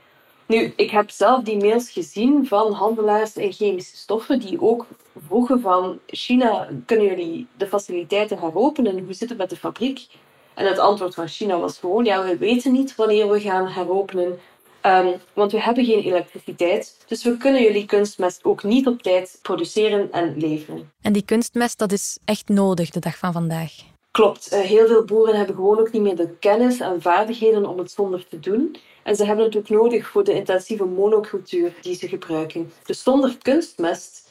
Nu, 0.47 0.73
ik 0.77 0.91
heb 0.91 1.11
zelf 1.11 1.43
die 1.43 1.57
mails 1.57 1.91
gezien 1.91 2.47
van 2.47 2.73
handelaars 2.73 3.37
in 3.37 3.53
chemische 3.53 3.97
stoffen 3.97 4.41
die 4.41 4.61
ook 4.61 4.87
vroegen 5.27 5.61
van 5.61 5.99
China, 6.07 6.69
kunnen 6.87 7.07
jullie 7.07 7.47
de 7.57 7.67
faciliteiten 7.67 8.39
heropenen? 8.39 9.05
Hoe 9.05 9.15
zit 9.15 9.29
het 9.29 9.39
met 9.39 9.51
de 9.51 9.57
fabriek? 9.57 10.07
En 10.55 10.67
het 10.67 10.79
antwoord 10.79 11.15
van 11.15 11.29
China 11.29 11.59
was 11.59 11.79
gewoon, 11.79 12.05
ja, 12.05 12.25
we 12.25 12.37
weten 12.37 12.73
niet 12.73 12.95
wanneer 12.95 13.31
we 13.31 13.41
gaan 13.41 13.67
heropenen. 13.67 14.39
Um, 14.87 15.15
want 15.33 15.53
we 15.53 15.61
hebben 15.61 15.85
geen 15.85 16.03
elektriciteit, 16.03 17.05
dus 17.07 17.25
we 17.25 17.37
kunnen 17.37 17.63
jullie 17.63 17.87
kunstmest 17.87 18.45
ook 18.45 18.63
niet 18.63 18.87
op 18.87 19.03
tijd 19.03 19.39
produceren 19.43 20.13
en 20.13 20.39
leveren. 20.39 20.93
En 21.01 21.13
die 21.13 21.25
kunstmest, 21.25 21.79
dat 21.79 21.93
is 21.93 22.19
echt 22.25 22.49
nodig 22.49 22.91
de 22.91 23.01
dag 23.01 23.19
van 23.19 23.33
vandaag. 23.33 23.73
Klopt. 24.11 24.53
Uh, 24.53 24.61
heel 24.61 24.87
veel 24.87 25.05
boeren 25.05 25.37
hebben 25.37 25.55
gewoon 25.55 25.79
ook 25.79 25.93
niet 25.93 26.03
meer 26.03 26.17
de 26.17 26.37
kennis 26.41 26.81
en 26.81 27.03
vaardigheden 27.03 27.67
om 27.67 27.79
het 27.79 27.91
zonder 27.91 28.29
te 28.29 28.41
doen. 28.41 28.77
En 29.05 29.17
ze 29.17 29.25
hebben 29.25 29.45
het 29.45 29.57
ook 29.57 29.69
nodig 29.69 30.07
voor 30.07 30.25
de 30.25 30.35
intensieve 30.35 30.85
monocultuur 30.85 31.73
die 31.81 31.95
ze 31.95 32.09
gebruiken. 32.09 32.73
Dus 32.85 33.03
zonder 33.03 33.37
kunstmest 33.43 34.25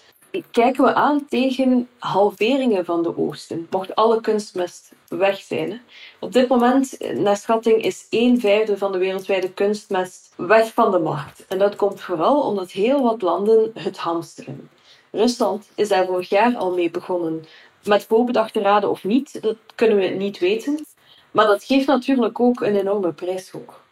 kijken 0.51 0.83
we 0.83 0.93
aan 0.93 1.25
tegen 1.29 1.89
halveringen 1.99 2.85
van 2.85 3.03
de 3.03 3.17
oogsten. 3.17 3.67
Mocht 3.69 3.95
alle 3.95 4.21
kunstmest 4.21 4.91
weg 5.07 5.39
zijn. 5.39 5.81
Op 6.19 6.33
dit 6.33 6.47
moment, 6.47 6.97
naar 7.15 7.37
schatting, 7.37 7.83
is 7.83 8.07
een 8.09 8.39
vijfde 8.39 8.77
van 8.77 8.91
de 8.91 8.97
wereldwijde 8.97 9.51
kunstmest 9.51 10.33
weg 10.35 10.73
van 10.73 10.91
de 10.91 10.99
markt. 10.99 11.45
En 11.47 11.57
dat 11.57 11.75
komt 11.75 12.01
vooral 12.01 12.41
omdat 12.41 12.71
heel 12.71 13.03
wat 13.03 13.21
landen 13.21 13.71
het 13.73 13.97
hamsteren. 13.97 14.69
Rusland 15.11 15.69
is 15.75 15.89
daar 15.89 16.05
vorig 16.05 16.29
jaar 16.29 16.55
al 16.55 16.73
mee 16.73 16.91
begonnen. 16.91 17.45
Met 17.83 18.05
voorbedachte 18.05 18.59
raden 18.59 18.89
of 18.89 19.03
niet, 19.03 19.41
dat 19.41 19.57
kunnen 19.75 19.97
we 19.97 20.05
niet 20.05 20.39
weten. 20.39 20.85
Maar 21.31 21.47
dat 21.47 21.63
geeft 21.63 21.87
natuurlijk 21.87 22.39
ook 22.39 22.61
een 22.61 22.75
enorme 22.75 23.13
prijsschok. 23.13 23.82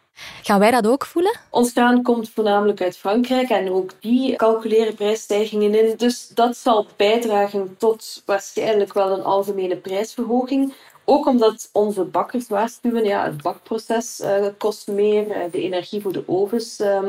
Gaan 0.42 0.60
wij 0.60 0.70
dat 0.70 0.86
ook 0.86 1.04
voelen? 1.04 1.40
Ons 1.50 1.70
graan 1.70 2.02
komt 2.02 2.30
voornamelijk 2.30 2.80
uit 2.80 2.96
Frankrijk 2.96 3.48
en 3.48 3.70
ook 3.70 3.90
die 4.00 4.36
calculeren 4.36 4.94
prijsstijgingen 4.94 5.74
in. 5.74 5.96
Dus 5.96 6.28
dat 6.28 6.56
zal 6.56 6.86
bijdragen 6.96 7.74
tot 7.78 8.22
waarschijnlijk 8.26 8.92
wel 8.92 9.10
een 9.10 9.24
algemene 9.24 9.76
prijsverhoging. 9.76 10.74
Ook 11.04 11.26
omdat 11.26 11.68
onze 11.72 12.04
bakkers 12.04 12.48
waarschuwen, 12.48 13.04
ja, 13.04 13.24
het 13.24 13.42
bakproces 13.42 14.20
uh, 14.20 14.46
kost 14.58 14.88
meer, 14.88 15.26
uh, 15.26 15.52
de 15.52 15.62
energie 15.62 16.00
voor 16.00 16.12
de 16.12 16.24
ovens 16.26 16.80
uh, 16.80 17.02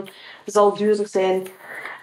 zal 0.45 0.75
duurder 0.75 1.07
zijn. 1.07 1.47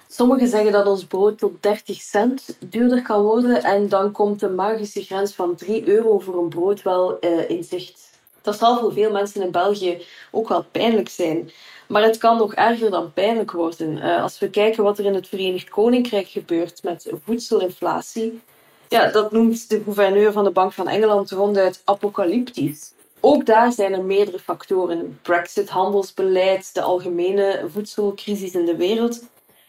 Sommigen 0.09 0.49
zeggen 0.49 0.73
dat 0.73 0.87
ons 0.87 1.05
brood 1.05 1.39
tot 1.39 1.63
30 1.63 2.01
cent 2.01 2.57
duurder 2.59 3.03
kan 3.03 3.23
worden 3.23 3.63
en 3.63 3.89
dan 3.89 4.13
komt 4.13 4.41
de 4.41 4.49
magische 4.49 5.03
grens 5.03 5.33
van 5.33 5.55
3 5.55 5.89
euro 5.89 6.19
voor 6.19 6.43
een 6.43 6.49
brood 6.49 6.83
wel 6.83 7.19
eh, 7.19 7.51
in 7.51 7.65
zicht. 7.65 8.10
Dat 8.43 8.59
zal 8.59 8.79
voor 8.79 8.93
veel 8.93 9.11
mensen 9.11 9.43
in 9.43 9.51
België 9.51 10.03
ook 10.31 10.49
wel 10.49 10.65
pijnlijk 10.73 11.09
zijn. 11.09 11.51
Maar 11.89 12.03
het 12.03 12.19
kan 12.19 12.37
nog 12.37 12.55
erger 12.55 12.91
dan 12.91 13.13
pijnlijk 13.13 13.53
worden. 13.53 13.97
Uh, 13.97 14.23
als 14.23 14.39
we 14.39 14.51
kijken 14.51 14.83
wat 14.83 14.99
er 14.99 15.05
in 15.05 15.15
het 15.15 15.29
Verenigd 15.29 15.69
Koninkrijk 15.69 16.29
gebeurt 16.29 16.83
met 16.83 17.13
voedselinflatie. 17.25 18.41
Ja, 18.89 19.07
dat 19.07 19.33
noemt 19.33 19.69
de 19.69 19.83
gouverneur 19.85 20.33
van 20.33 20.45
de 20.45 20.51
Bank 20.51 20.73
van 20.73 20.89
Engeland 20.89 21.31
ronduit 21.31 21.83
apocalyptisch. 21.85 22.93
Ook 23.21 23.47
daar 23.47 23.73
zijn 23.73 23.93
er 23.93 24.05
meerdere 24.05 24.39
factoren. 24.39 25.19
Brexit, 25.23 25.69
handelsbeleid, 25.69 26.75
de 26.75 26.83
algemene 26.83 27.65
voedselcrisis 27.73 28.53
in 28.53 28.65
de 28.65 28.77
wereld. 28.77 29.23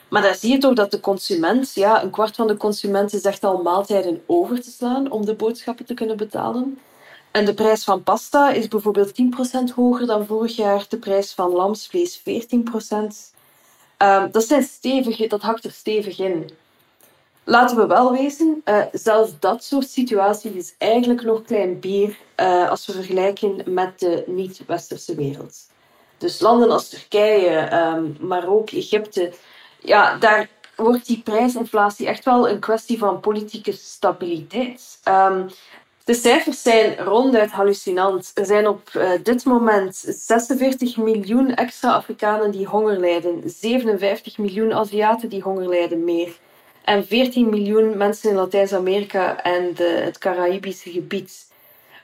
Maar 0.09 0.21
daar 0.21 0.35
zie 0.35 0.51
je 0.51 0.57
toch 0.57 0.73
dat 0.73 0.91
de 0.91 0.99
consument, 0.99 1.73
ja, 1.73 2.03
een 2.03 2.09
kwart 2.09 2.35
van 2.35 2.47
de 2.47 2.57
consumenten 2.57 3.19
zegt 3.19 3.43
al 3.43 3.61
maaltijden 3.61 4.21
over 4.25 4.61
te 4.61 4.71
slaan 4.71 5.11
om 5.11 5.25
de 5.25 5.33
boodschappen 5.33 5.85
te 5.85 5.93
kunnen 5.93 6.17
betalen. 6.17 6.79
En 7.31 7.45
de 7.45 7.53
prijs 7.53 7.83
van 7.83 8.03
pasta 8.03 8.51
is 8.51 8.67
bijvoorbeeld 8.67 9.11
10% 9.71 9.75
hoger 9.75 10.07
dan 10.07 10.25
vorig 10.25 10.55
jaar. 10.55 10.85
De 10.89 10.97
prijs 10.97 11.33
van 11.33 11.51
lamsvlees 11.51 12.19
14%. 12.19 12.23
Um, 12.23 14.07
ehm, 14.07 14.31
dat, 14.31 14.43
zijn 14.43 14.63
stevige, 14.63 15.27
dat 15.27 15.41
hakt 15.41 15.63
er 15.63 15.71
stevig 15.71 16.19
in. 16.19 16.49
Laten 17.43 17.77
we 17.77 17.85
wel 17.85 18.11
wezen, 18.11 18.61
uh, 18.65 18.83
zelfs 18.91 19.31
dat 19.39 19.63
soort 19.63 19.89
situaties 19.89 20.51
is 20.51 20.75
eigenlijk 20.77 21.23
nog 21.23 21.41
klein 21.41 21.79
bier 21.79 22.17
uh, 22.37 22.69
als 22.69 22.85
we 22.85 22.93
vergelijken 22.93 23.61
met 23.65 23.99
de 23.99 24.23
niet-westerse 24.27 25.15
wereld. 25.15 25.57
Dus 26.17 26.39
landen 26.39 26.71
als 26.71 26.89
Turkije, 26.89 27.75
um, 27.75 28.17
maar 28.19 28.47
ook 28.47 28.69
Egypte, 28.69 29.33
ja, 29.79 30.17
daar 30.17 30.49
wordt 30.75 31.05
die 31.05 31.21
prijsinflatie 31.21 32.07
echt 32.07 32.25
wel 32.25 32.49
een 32.49 32.59
kwestie 32.59 32.97
van 32.97 33.19
politieke 33.19 33.71
stabiliteit. 33.71 34.99
Um, 35.07 35.49
de 36.03 36.13
cijfers 36.13 36.61
zijn 36.61 36.97
ronduit 36.97 37.51
hallucinant. 37.51 38.31
Er 38.33 38.45
zijn 38.45 38.67
op 38.67 38.89
uh, 38.95 39.09
dit 39.23 39.45
moment 39.45 39.95
46 40.07 40.97
miljoen 40.97 41.55
extra 41.55 41.91
Afrikanen 41.91 42.51
die 42.51 42.65
honger 42.65 42.99
lijden, 42.99 43.41
57 43.45 44.37
miljoen 44.37 44.73
Aziaten 44.73 45.29
die 45.29 45.41
honger 45.41 45.69
lijden 45.69 46.03
meer 46.03 46.39
en 46.83 47.05
14 47.05 47.49
miljoen 47.49 47.97
mensen 47.97 48.29
in 48.29 48.35
Latijns-Amerika 48.35 49.43
en 49.43 49.73
de, 49.75 50.01
het 50.03 50.17
Caraïbische 50.17 50.91
gebied. 50.91 51.49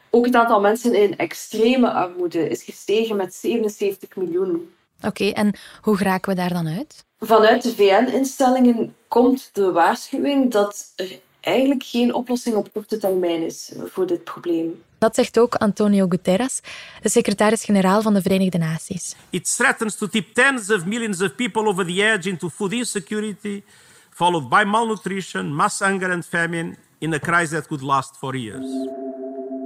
Ook 0.09 0.25
het 0.25 0.35
aantal 0.35 0.59
mensen 0.59 0.93
in 0.93 1.17
extreme 1.17 1.91
armoede 1.91 2.49
is 2.49 2.63
gestegen 2.63 3.15
met 3.15 3.33
77 3.33 4.15
miljoen. 4.15 4.73
Oké, 5.01 5.29
en 5.29 5.55
hoe 5.81 5.97
geraken 5.97 6.29
we 6.29 6.37
daar 6.37 6.53
dan 6.53 6.67
uit? 6.67 7.05
Vanuit 7.19 7.63
de 7.63 7.75
VN-instellingen 7.75 8.95
komt 9.07 9.49
de 9.53 9.71
waarschuwing 9.71 10.51
dat 10.51 10.93
er 10.95 11.19
eigenlijk 11.47 11.83
geen 11.83 12.13
oplossing 12.13 12.55
op 12.55 12.73
korte 12.73 12.97
termijn 12.97 13.41
is 13.41 13.71
voor 13.85 14.07
dit 14.07 14.23
probleem. 14.23 14.83
Dat 14.97 15.15
zegt 15.15 15.39
ook 15.39 15.55
Antonio 15.55 16.05
Guterres, 16.09 16.61
de 17.01 17.09
secretaris-generaal 17.09 18.01
van 18.01 18.13
de 18.13 18.21
Verenigde 18.21 18.57
Naties. 18.57 19.15
It 19.29 19.55
threatens 19.55 19.95
to 19.95 20.07
tip 20.07 20.33
tens 20.33 20.71
of 20.71 20.85
millions 20.85 21.21
of 21.21 21.35
people 21.35 21.65
over 21.65 21.85
the 21.85 22.03
edge 22.03 22.29
into 22.29 22.49
food 22.49 22.71
insecurity, 22.71 23.63
followed 24.09 24.49
by 24.49 24.63
malnutrition, 24.65 25.55
mass 25.55 25.79
hunger 25.79 26.11
and 26.11 26.25
famine 26.25 26.75
in 26.97 27.13
a 27.13 27.19
crisis 27.19 27.49
that 27.49 27.67
could 27.67 27.83
last 27.83 28.17
for 28.17 28.35
years. 28.35 28.65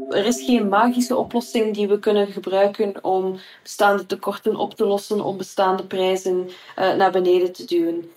Er 0.10 0.26
is 0.26 0.42
geen 0.46 0.68
magische 0.68 1.16
oplossing 1.16 1.74
die 1.74 1.88
we 1.88 2.00
kunnen 2.00 2.28
gebruiken 2.28 3.04
om 3.04 3.40
bestaande 3.64 4.06
tekorten 4.06 4.56
op 4.56 4.76
te 4.76 4.86
lossen, 4.86 5.22
om 5.22 5.38
bestaande 5.38 5.84
prijzen 5.84 6.50
uh, 6.80 6.94
naar 6.94 7.12
beneden 7.12 7.52
te 7.52 7.66
duwen. 7.66 8.12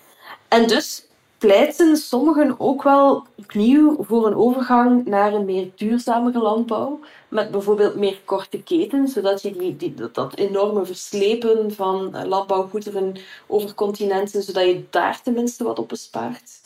En 0.48 0.66
dus 0.66 1.06
pleiten 1.38 1.96
sommigen 1.96 2.54
ook 2.60 2.82
wel 2.82 3.26
opnieuw 3.34 3.96
voor 4.00 4.26
een 4.26 4.34
overgang 4.34 5.06
naar 5.06 5.32
een 5.32 5.44
meer 5.44 5.70
duurzamere 5.74 6.38
landbouw. 6.38 7.00
Met 7.28 7.50
bijvoorbeeld 7.50 7.94
meer 7.94 8.20
korte 8.24 8.62
ketens, 8.62 9.12
zodat 9.12 9.42
je 9.42 9.56
die, 9.56 9.76
die, 9.76 9.94
dat 10.12 10.36
enorme 10.36 10.84
verslepen 10.84 11.74
van 11.74 12.26
landbouwgoederen 12.26 13.16
over 13.46 13.74
continenten, 13.74 14.42
zodat 14.42 14.64
je 14.64 14.84
daar 14.90 15.22
tenminste 15.22 15.64
wat 15.64 15.78
op 15.78 15.88
bespaart. 15.88 16.62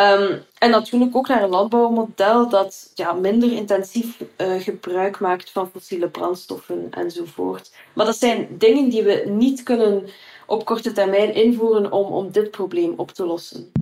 Um, 0.00 0.42
en 0.58 0.70
natuurlijk 0.70 1.16
ook 1.16 1.28
naar 1.28 1.42
een 1.42 1.48
landbouwmodel 1.48 2.48
dat 2.48 2.90
ja, 2.94 3.12
minder 3.12 3.52
intensief 3.52 4.20
uh, 4.36 4.60
gebruik 4.60 5.20
maakt 5.20 5.50
van 5.50 5.70
fossiele 5.70 6.08
brandstoffen 6.08 6.88
enzovoort. 6.90 7.72
Maar 7.92 8.06
dat 8.06 8.16
zijn 8.16 8.48
dingen 8.58 8.88
die 8.88 9.02
we 9.02 9.24
niet 9.26 9.62
kunnen 9.62 10.08
op 10.46 10.64
korte 10.64 10.92
termijn 10.92 11.34
invoeren 11.34 11.92
om, 11.92 12.12
om 12.12 12.30
dit 12.30 12.50
probleem 12.50 12.94
op 12.96 13.10
te 13.10 13.26
lossen. 13.26 13.72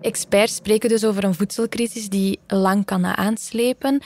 Experts 0.00 0.54
spreken 0.54 0.88
dus 0.88 1.04
over 1.04 1.24
een 1.24 1.34
voedselcrisis 1.34 2.08
die 2.08 2.38
lang 2.46 2.84
kan 2.84 3.04
aanslepen. 3.04 4.02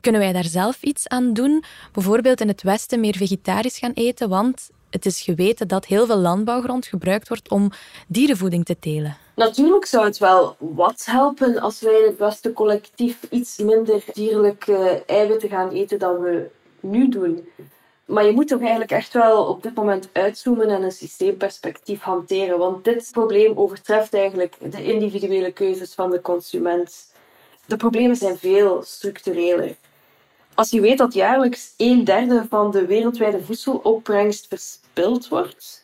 Kunnen 0.00 0.20
wij 0.20 0.32
daar 0.32 0.44
zelf 0.44 0.82
iets 0.82 1.08
aan 1.08 1.32
doen? 1.32 1.64
Bijvoorbeeld 1.92 2.40
in 2.40 2.48
het 2.48 2.62
Westen 2.62 3.00
meer 3.00 3.16
vegetarisch 3.16 3.78
gaan 3.78 3.92
eten, 3.92 4.28
want 4.28 4.70
het 4.90 5.06
is 5.06 5.20
geweten 5.20 5.68
dat 5.68 5.86
heel 5.86 6.06
veel 6.06 6.16
landbouwgrond 6.16 6.86
gebruikt 6.86 7.28
wordt 7.28 7.50
om 7.50 7.70
dierenvoeding 8.08 8.64
te 8.64 8.78
telen. 8.78 9.16
Natuurlijk 9.36 9.86
zou 9.86 10.04
het 10.04 10.18
wel 10.18 10.56
wat 10.58 11.04
helpen 11.06 11.58
als 11.60 11.80
wij 11.80 11.98
in 11.98 12.06
het 12.06 12.18
Westen 12.18 12.52
collectief 12.52 13.18
iets 13.30 13.58
minder 13.58 14.04
dierlijke 14.12 15.02
eiwitten 15.06 15.48
gaan 15.48 15.70
eten 15.70 15.98
dan 15.98 16.20
we 16.20 16.50
nu 16.80 17.08
doen. 17.08 17.48
Maar 18.04 18.24
je 18.24 18.32
moet 18.32 18.48
toch 18.48 18.60
eigenlijk 18.60 18.90
echt 18.90 19.12
wel 19.12 19.44
op 19.44 19.62
dit 19.62 19.74
moment 19.74 20.08
uitzoomen 20.12 20.68
en 20.68 20.82
een 20.82 20.92
systeemperspectief 20.92 22.00
hanteren. 22.00 22.58
Want 22.58 22.84
dit 22.84 23.08
probleem 23.12 23.58
overtreft 23.58 24.14
eigenlijk 24.14 24.56
de 24.70 24.84
individuele 24.84 25.52
keuzes 25.52 25.94
van 25.94 26.10
de 26.10 26.20
consument. 26.20 27.12
De 27.66 27.76
problemen 27.76 28.16
zijn 28.16 28.38
veel 28.38 28.82
structureler. 28.82 29.76
Als 30.54 30.70
je 30.70 30.80
weet 30.80 30.98
dat 30.98 31.14
jaarlijks 31.14 31.74
een 31.76 32.04
derde 32.04 32.46
van 32.48 32.70
de 32.70 32.86
wereldwijde 32.86 33.42
voedselopbrengst 33.42 34.46
verspild 34.48 35.28
wordt, 35.28 35.82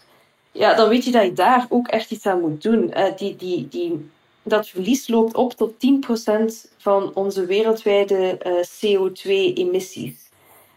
ja, 0.52 0.74
dan 0.74 0.88
weet 0.88 1.04
je 1.04 1.10
dat 1.10 1.24
je 1.24 1.32
daar 1.32 1.66
ook 1.68 1.88
echt 1.88 2.10
iets 2.10 2.26
aan 2.26 2.40
moet 2.40 2.62
doen. 2.62 2.90
Uh, 2.96 3.16
die, 3.16 3.36
die, 3.36 3.68
die, 3.68 4.10
dat 4.42 4.68
verlies 4.68 5.08
loopt 5.08 5.34
op 5.34 5.52
tot 5.52 5.72
10% 5.72 6.70
van 6.76 7.14
onze 7.14 7.46
wereldwijde 7.46 8.38
eh, 8.38 8.52
CO2-emissies. 8.62 10.29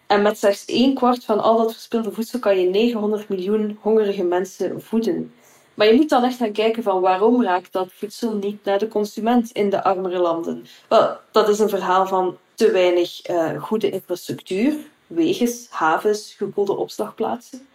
En 0.07 0.21
met 0.21 0.37
slechts 0.37 0.65
één 0.65 0.93
kwart 0.93 1.25
van 1.25 1.39
al 1.39 1.57
dat 1.57 1.73
verspilde 1.73 2.11
voedsel 2.11 2.39
kan 2.39 2.59
je 2.59 2.69
900 2.69 3.29
miljoen 3.29 3.77
hongerige 3.81 4.23
mensen 4.23 4.81
voeden. 4.81 5.33
Maar 5.73 5.87
je 5.87 5.93
moet 5.93 6.09
dan 6.09 6.23
echt 6.23 6.37
gaan 6.37 6.51
kijken 6.51 6.83
van 6.83 7.01
waarom 7.01 7.43
raakt 7.43 7.71
dat 7.71 7.87
voedsel 7.91 8.33
niet 8.33 8.63
naar 8.63 8.79
de 8.79 8.87
consument 8.87 9.51
in 9.51 9.69
de 9.69 9.83
armere 9.83 10.19
landen. 10.19 10.65
Wel, 10.87 11.17
dat 11.31 11.49
is 11.49 11.59
een 11.59 11.69
verhaal 11.69 12.07
van 12.07 12.37
te 12.55 12.71
weinig 12.71 13.29
uh, 13.29 13.63
goede 13.63 13.89
infrastructuur, 13.89 14.73
wegens, 15.07 15.67
havens, 15.69 16.33
gekoelde 16.37 16.75
opslagplaatsen. 16.75 17.67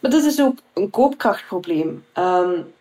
Maar 0.00 0.10
dat 0.10 0.24
is 0.24 0.40
ook 0.40 0.58
een 0.74 0.90
koopkrachtprobleem. 0.90 2.04
Um, 2.18 2.72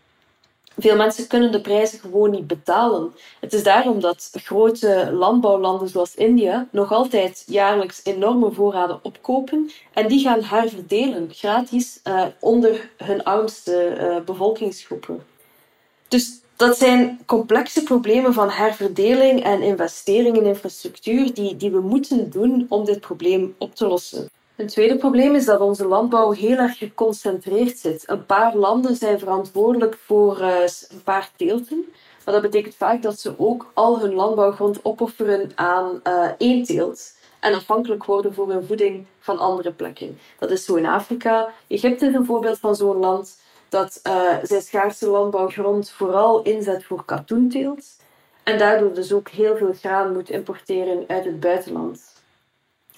veel 0.81 0.95
mensen 0.95 1.27
kunnen 1.27 1.51
de 1.51 1.61
prijzen 1.61 1.99
gewoon 1.99 2.31
niet 2.31 2.47
betalen. 2.47 3.13
Het 3.39 3.53
is 3.53 3.63
daarom 3.63 3.99
dat 3.99 4.29
grote 4.33 5.09
landbouwlanden 5.13 5.89
zoals 5.89 6.15
India 6.15 6.67
nog 6.71 6.91
altijd 6.91 7.43
jaarlijks 7.47 8.01
enorme 8.03 8.51
voorraden 8.51 8.99
opkopen 9.03 9.71
en 9.93 10.07
die 10.07 10.19
gaan 10.19 10.43
herverdelen 10.43 11.29
gratis 11.31 11.99
uh, 12.03 12.25
onder 12.39 12.89
hun 12.97 13.23
armste 13.23 13.97
uh, 13.99 14.25
bevolkingsgroepen. 14.25 15.23
Dus 16.07 16.41
dat 16.55 16.77
zijn 16.77 17.19
complexe 17.25 17.83
problemen 17.83 18.33
van 18.33 18.49
herverdeling 18.49 19.43
en 19.43 19.61
investering 19.61 20.37
in 20.37 20.45
infrastructuur 20.45 21.33
die, 21.33 21.57
die 21.57 21.71
we 21.71 21.79
moeten 21.79 22.29
doen 22.29 22.65
om 22.69 22.85
dit 22.85 22.99
probleem 22.99 23.55
op 23.57 23.75
te 23.75 23.87
lossen. 23.87 24.29
Een 24.59 24.67
tweede 24.67 24.97
probleem 24.97 25.35
is 25.35 25.45
dat 25.45 25.59
onze 25.59 25.85
landbouw 25.85 26.31
heel 26.31 26.57
erg 26.57 26.77
geconcentreerd 26.77 27.77
zit. 27.77 28.03
Een 28.09 28.25
paar 28.25 28.55
landen 28.55 28.95
zijn 28.95 29.19
verantwoordelijk 29.19 29.97
voor 30.05 30.39
uh, 30.41 30.61
een 30.89 31.03
paar 31.03 31.29
teelten. 31.35 31.85
Maar 32.25 32.33
dat 32.33 32.43
betekent 32.43 32.75
vaak 32.75 33.01
dat 33.01 33.19
ze 33.19 33.33
ook 33.37 33.71
al 33.73 33.99
hun 33.99 34.13
landbouwgrond 34.13 34.85
opofferen 34.85 35.51
aan 35.55 36.01
uh, 36.03 36.29
één 36.37 36.63
teelt. 36.63 37.13
En 37.39 37.53
afhankelijk 37.53 38.05
worden 38.05 38.33
voor 38.33 38.51
hun 38.51 38.65
voeding 38.65 39.05
van 39.19 39.37
andere 39.37 39.71
plekken. 39.71 40.17
Dat 40.39 40.51
is 40.51 40.65
zo 40.65 40.75
in 40.75 40.85
Afrika. 40.85 41.49
Egypte 41.67 42.05
is 42.05 42.13
een 42.13 42.25
voorbeeld 42.25 42.59
van 42.59 42.75
zo'n 42.75 42.97
land 42.97 43.37
dat 43.69 43.99
uh, 44.07 44.37
zijn 44.43 44.61
schaarse 44.61 45.09
landbouwgrond 45.09 45.89
vooral 45.89 46.41
inzet 46.41 46.83
voor 46.83 47.05
katoenteelt. 47.05 47.85
En 48.43 48.57
daardoor 48.57 48.93
dus 48.93 49.13
ook 49.13 49.29
heel 49.29 49.57
veel 49.57 49.73
graan 49.73 50.13
moet 50.13 50.29
importeren 50.29 51.03
uit 51.07 51.25
het 51.25 51.39
buitenland. 51.39 52.18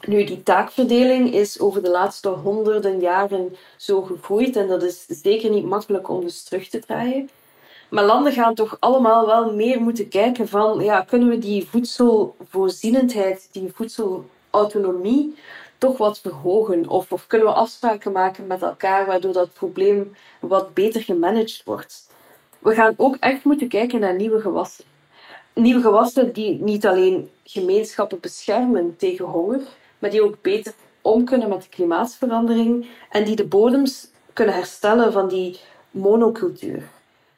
Nu, 0.08 0.24
die 0.24 0.44
taakverdeling 0.44 1.34
is 1.34 1.60
over 1.60 1.84
de 1.84 1.90
laatste 1.90 2.30
honderden 2.30 3.00
jaren 3.00 3.56
zo 3.78 4.02
gegroeid 4.02 4.56
en 4.56 4.68
dat 4.68 4.84
is 4.84 5.06
zeker 5.08 5.50
niet 5.50 5.66
makkelijk 5.66 6.10
om 6.10 6.22
dus 6.22 6.44
terug 6.44 6.68
te 6.70 6.80
draaien. 6.80 7.30
Maar 7.90 8.04
landen 8.04 8.34
gaan 8.34 8.56
toch 8.56 8.78
allemaal 8.80 9.26
wel 9.26 9.54
meer 9.54 9.82
moeten 9.82 10.08
kijken 10.08 10.48
van, 10.48 10.80
ja, 10.80 11.02
kunnen 11.02 11.30
we 11.30 11.38
die 11.38 11.68
voedselvoorzienendheid, 11.68 13.50
die 13.52 13.72
voedselautonomie 13.74 15.36
toch 15.78 15.98
wat 15.98 16.20
verhogen? 16.20 16.88
Of, 16.88 17.12
of 17.12 17.28
kunnen 17.28 17.48
we 17.48 17.54
afspraken 17.54 18.12
maken 18.12 18.48
met 18.48 18.62
elkaar 18.62 19.06
waardoor 19.06 19.34
dat 19.34 19.54
probleem 19.54 20.16
wat 20.40 20.74
beter 20.74 21.02
gemanaged 21.02 21.62
wordt? 21.66 22.08
We 22.60 22.74
gaan 22.74 22.94
ook 22.98 23.16
echt 23.20 23.44
moeten 23.44 23.68
kijken 23.68 24.00
naar 24.00 24.16
nieuwe 24.16 24.42
gewassen. 24.42 24.86
Nieuwe 25.54 25.82
gewassen 25.82 26.34
die 26.34 26.62
niet 26.62 26.86
alleen 26.86 27.30
gemeenschappen 27.44 28.20
beschermen 28.20 28.96
tegen 28.98 29.26
honger, 29.26 29.62
maar 30.02 30.10
die 30.10 30.24
ook 30.24 30.42
beter 30.42 30.74
om 31.02 31.26
kunnen 31.26 31.50
met 31.50 31.62
de 31.62 31.70
klimaatverandering 31.70 32.88
en 33.10 33.24
die 33.24 33.36
de 33.36 33.46
bodems 33.46 34.08
kunnen 34.34 34.56
herstellen 34.56 35.12
van 35.12 35.28
die 35.28 35.60
monocultuur. 35.92 36.84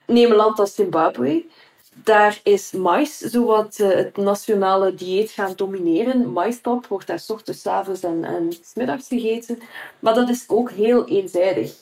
Neem 0.06 0.30
een 0.32 0.36
land 0.36 0.60
als 0.60 0.76
Zimbabwe. 0.76 1.46
Daar 1.94 2.40
is 2.44 2.72
mais 2.72 3.18
zowat 3.18 3.80
uh, 3.80 3.90
het 3.90 4.18
nationale 4.18 4.94
dieet 4.94 5.32
gaan 5.32 5.54
domineren. 5.56 6.32
Maïspap 6.32 6.88
wordt 6.88 7.08
daar 7.08 7.24
ochtends, 7.28 7.68
avonds 7.68 8.04
en, 8.04 8.24
en 8.24 8.54
middags 8.76 9.08
gegeten. 9.08 9.60
Maar 10.00 10.14
dat 10.14 10.30
is 10.30 10.44
ook 10.48 10.72
heel 10.72 11.08
eenzijdig. 11.08 11.74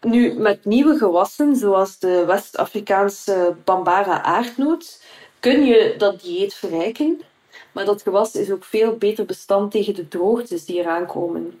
Nu, 0.00 0.32
met 0.32 0.64
nieuwe 0.64 0.98
gewassen, 0.98 1.56
zoals 1.56 1.98
de 1.98 2.24
West-Afrikaanse 2.26 3.56
Bambara 3.64 4.22
aardnoot, 4.22 5.02
kun 5.40 5.64
je 5.64 5.94
dat 5.98 6.20
dieet 6.20 6.54
verrijken. 6.54 7.20
Maar 7.72 7.84
dat 7.84 8.02
gewas 8.02 8.34
is 8.34 8.50
ook 8.50 8.64
veel 8.64 8.96
beter 8.96 9.24
bestand 9.24 9.70
tegen 9.70 9.94
de 9.94 10.08
droogtes 10.08 10.64
die 10.64 10.78
eraan 10.78 11.06
komen. 11.06 11.60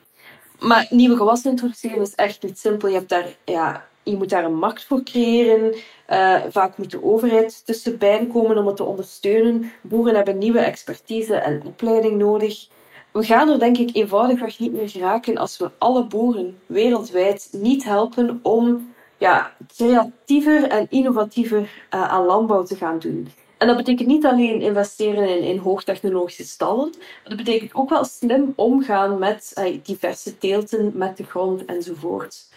Maar 0.58 0.86
nieuwe 0.90 1.16
gewassen 1.16 1.50
introduceren 1.50 2.00
is 2.00 2.14
echt 2.14 2.42
niet 2.42 2.58
simpel. 2.58 2.88
Je, 2.88 2.94
hebt 2.94 3.08
daar, 3.08 3.36
ja, 3.44 3.88
je 4.02 4.16
moet 4.16 4.28
daar 4.28 4.44
een 4.44 4.54
markt 4.54 4.84
voor 4.84 5.02
creëren. 5.02 5.74
Uh, 6.10 6.40
vaak 6.48 6.78
moet 6.78 6.90
de 6.90 7.04
overheid 7.04 7.66
tussenbij 7.66 8.28
komen 8.32 8.58
om 8.58 8.66
het 8.66 8.76
te 8.76 8.84
ondersteunen. 8.84 9.72
Boeren 9.80 10.14
hebben 10.14 10.38
nieuwe 10.38 10.58
expertise 10.58 11.34
en 11.34 11.62
opleiding 11.66 12.18
nodig. 12.18 12.68
We 13.12 13.22
gaan 13.22 13.48
er 13.48 13.58
denk 13.58 13.78
ik 13.78 13.96
eenvoudigweg 13.96 14.58
niet 14.58 14.72
meer 14.72 14.88
geraken 14.88 15.36
als 15.36 15.58
we 15.58 15.70
alle 15.78 16.06
boeren 16.06 16.58
wereldwijd 16.66 17.48
niet 17.52 17.84
helpen 17.84 18.40
om 18.42 18.92
ja, 19.18 19.54
creatiever 19.76 20.68
en 20.68 20.86
innovatiever 20.90 21.60
uh, 21.60 22.08
aan 22.08 22.24
landbouw 22.24 22.62
te 22.62 22.76
gaan 22.76 22.98
doen. 22.98 23.28
En 23.60 23.66
dat 23.66 23.76
betekent 23.76 24.08
niet 24.08 24.24
alleen 24.24 24.60
investeren 24.60 25.28
in, 25.28 25.42
in 25.42 25.58
hoogtechnologische 25.58 26.44
stallen, 26.44 26.90
maar 26.98 27.36
dat 27.36 27.36
betekent 27.36 27.74
ook 27.74 27.88
wel 27.90 28.04
slim 28.04 28.52
omgaan 28.56 29.18
met 29.18 29.52
uh, 29.58 29.78
diverse 29.82 30.38
teelten, 30.38 30.92
met 30.94 31.16
de 31.16 31.24
grond 31.24 31.64
enzovoort. 31.64 32.48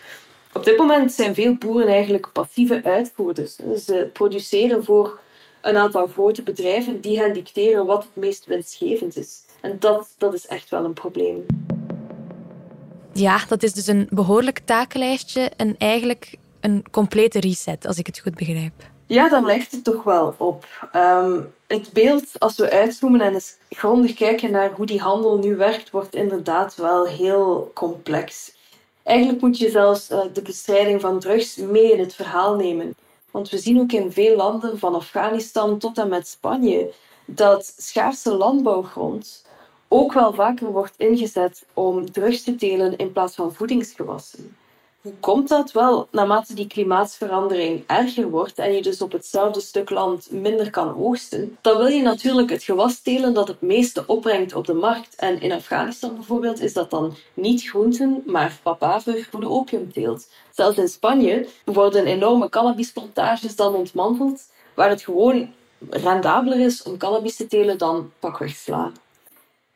Op 0.53 0.63
dit 0.63 0.77
moment 0.77 1.11
zijn 1.11 1.35
veel 1.35 1.55
boeren 1.55 1.87
eigenlijk 1.87 2.29
passieve 2.31 2.83
uitvoerders. 2.83 3.55
Ze 3.55 4.09
produceren 4.13 4.83
voor 4.83 5.19
een 5.61 5.77
aantal 5.77 6.07
grote 6.07 6.43
bedrijven 6.43 7.01
die 7.01 7.19
hen 7.19 7.33
dicteren 7.33 7.85
wat 7.85 8.03
het 8.03 8.15
meest 8.15 8.45
winstgevend 8.45 9.17
is. 9.17 9.41
En 9.61 9.75
dat, 9.79 10.13
dat 10.17 10.33
is 10.33 10.47
echt 10.47 10.69
wel 10.69 10.85
een 10.85 10.93
probleem. 10.93 11.45
Ja, 13.13 13.39
dat 13.47 13.63
is 13.63 13.73
dus 13.73 13.87
een 13.87 14.07
behoorlijk 14.09 14.59
takenlijstje 14.65 15.51
en 15.57 15.75
eigenlijk 15.77 16.35
een 16.59 16.83
complete 16.91 17.39
reset, 17.39 17.85
als 17.87 17.97
ik 17.97 18.05
het 18.05 18.19
goed 18.19 18.35
begrijp. 18.35 18.91
Ja, 19.13 19.29
dan 19.29 19.45
lijkt 19.45 19.71
het 19.71 19.83
toch 19.83 20.03
wel 20.03 20.35
op. 20.37 20.65
Um, 20.95 21.53
het 21.67 21.89
beeld, 21.93 22.39
als 22.39 22.57
we 22.57 22.71
uitzoomen 22.71 23.21
en 23.21 23.33
eens 23.33 23.57
grondig 23.69 24.13
kijken 24.13 24.51
naar 24.51 24.71
hoe 24.71 24.85
die 24.85 24.99
handel 24.99 25.37
nu 25.37 25.55
werkt, 25.55 25.89
wordt 25.89 26.15
inderdaad 26.15 26.75
wel 26.75 27.05
heel 27.05 27.71
complex. 27.73 28.55
Eigenlijk 29.03 29.41
moet 29.41 29.57
je 29.57 29.69
zelfs 29.69 30.11
uh, 30.11 30.19
de 30.33 30.41
bestrijding 30.41 31.01
van 31.01 31.19
drugs 31.19 31.55
mee 31.55 31.91
in 31.91 31.99
het 31.99 32.15
verhaal 32.15 32.55
nemen. 32.55 32.95
Want 33.31 33.49
we 33.49 33.57
zien 33.57 33.79
ook 33.79 33.91
in 33.91 34.11
veel 34.11 34.35
landen, 34.35 34.79
van 34.79 34.95
Afghanistan 34.95 35.77
tot 35.77 35.97
en 35.97 36.09
met 36.09 36.27
Spanje, 36.27 36.93
dat 37.25 37.73
schaarse 37.77 38.33
landbouwgrond 38.33 39.45
ook 39.87 40.13
wel 40.13 40.33
vaker 40.33 40.71
wordt 40.71 40.93
ingezet 40.97 41.65
om 41.73 42.11
drugs 42.11 42.43
te 42.43 42.55
telen 42.55 42.97
in 42.97 43.11
plaats 43.11 43.35
van 43.35 43.53
voedingsgewassen. 43.53 44.55
Hoe 45.03 45.13
komt 45.19 45.49
dat? 45.49 45.71
Wel, 45.71 46.07
naarmate 46.11 46.53
die 46.53 46.67
klimaatverandering 46.67 47.83
erger 47.87 48.29
wordt 48.29 48.59
en 48.59 48.73
je 48.73 48.81
dus 48.81 49.01
op 49.01 49.11
hetzelfde 49.11 49.61
stuk 49.61 49.89
land 49.89 50.31
minder 50.31 50.69
kan 50.69 50.95
oogsten, 50.95 51.57
dan 51.61 51.77
wil 51.77 51.87
je 51.87 52.01
natuurlijk 52.01 52.49
het 52.49 52.63
gewas 52.63 52.99
telen 52.99 53.33
dat 53.33 53.47
het 53.47 53.61
meeste 53.61 54.03
opbrengt 54.07 54.55
op 54.55 54.65
de 54.65 54.73
markt. 54.73 55.15
En 55.15 55.41
in 55.41 55.51
Afghanistan 55.51 56.15
bijvoorbeeld 56.15 56.61
is 56.61 56.73
dat 56.73 56.89
dan 56.89 57.15
niet 57.33 57.63
groenten, 57.63 58.23
maar 58.25 58.59
papaver 58.63 59.27
voor 59.31 59.39
de 59.39 59.49
opiumteelt. 59.49 60.27
Zelfs 60.51 60.77
in 60.77 60.87
Spanje 60.87 61.47
worden 61.65 62.05
enorme 62.05 62.49
cannabisplantages 62.49 63.55
dan 63.55 63.75
ontmanteld, 63.75 64.41
waar 64.73 64.89
het 64.89 65.01
gewoon 65.01 65.53
rendabeler 65.89 66.59
is 66.59 66.83
om 66.83 66.97
cannabis 66.97 67.35
te 67.35 67.47
telen 67.47 67.77
dan 67.77 68.11
pakweg 68.19 68.55
sla. 68.55 68.91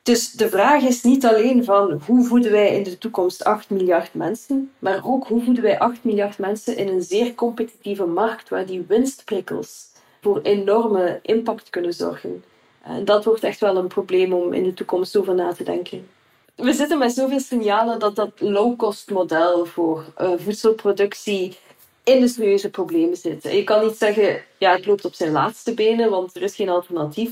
Dus 0.08 0.32
de 0.32 0.50
vraag 0.50 0.84
is 0.84 1.04
niet 1.04 1.26
alleen 1.26 1.63
van 1.63 2.02
hoe 2.06 2.26
voeden 2.26 2.52
wij 2.52 2.76
in 2.76 2.84
de 2.84 2.98
toekomst 2.98 3.43
8 3.43 3.70
miljard 3.70 4.13
mensen, 4.13 4.72
maar 4.80 5.02
ook 5.04 5.28
hoe 5.28 5.43
voeden 5.43 5.63
wij 5.63 5.80
8 5.80 6.04
miljard 6.04 6.38
mensen 6.38 6.78
in 6.78 6.88
een 6.88 7.02
zeer 7.02 7.36
competitieve 7.36 8.06
markt 8.06 8.50
waar 8.50 8.65
die 8.65 8.86
winstprikkels 8.88 9.86
voor 10.22 10.41
enorme 10.41 11.20
impact 11.22 11.70
kunnen 11.70 11.93
zorgen. 11.93 12.43
En 12.84 13.06
dat 13.06 13.26
wordt 13.26 13.43
echt 13.43 13.60
wel 13.60 13.78
een 13.78 13.88
probleem 13.88 14.34
om 14.34 14.54
in 14.54 14.63
de 14.63 14.74
toekomst 14.74 15.17
over 15.17 15.36
na 15.36 15.54
te 15.54 15.63
denken. 15.63 16.08
We 16.56 16.74
zitten 16.74 16.98
met 16.98 17.13
zoveel 17.13 17.39
signalen 17.39 18.00
dat 18.00 18.15
dat 18.15 18.32
low-cost 18.39 19.10
model 19.10 19.65
voor 19.65 20.06
uh, 20.22 20.32
voedselproductie 20.38 21.58
in 22.04 22.20
de 22.20 22.28
serieuze 22.28 22.70
problemen 22.70 23.17
zit. 23.17 23.43
Je 23.43 23.63
kan 23.63 23.86
niet 23.86 23.98
zeggen, 23.98 24.41
ja, 24.58 24.72
het 24.72 24.86
loopt 24.86 25.06
op 25.06 25.13
zijn 25.13 25.32
laatste 25.32 25.74
benen, 25.74 26.10
want 26.10 26.36
er 26.36 26.41
is 26.41 26.56
geen 26.56 26.70
alternatief. 26.70 27.32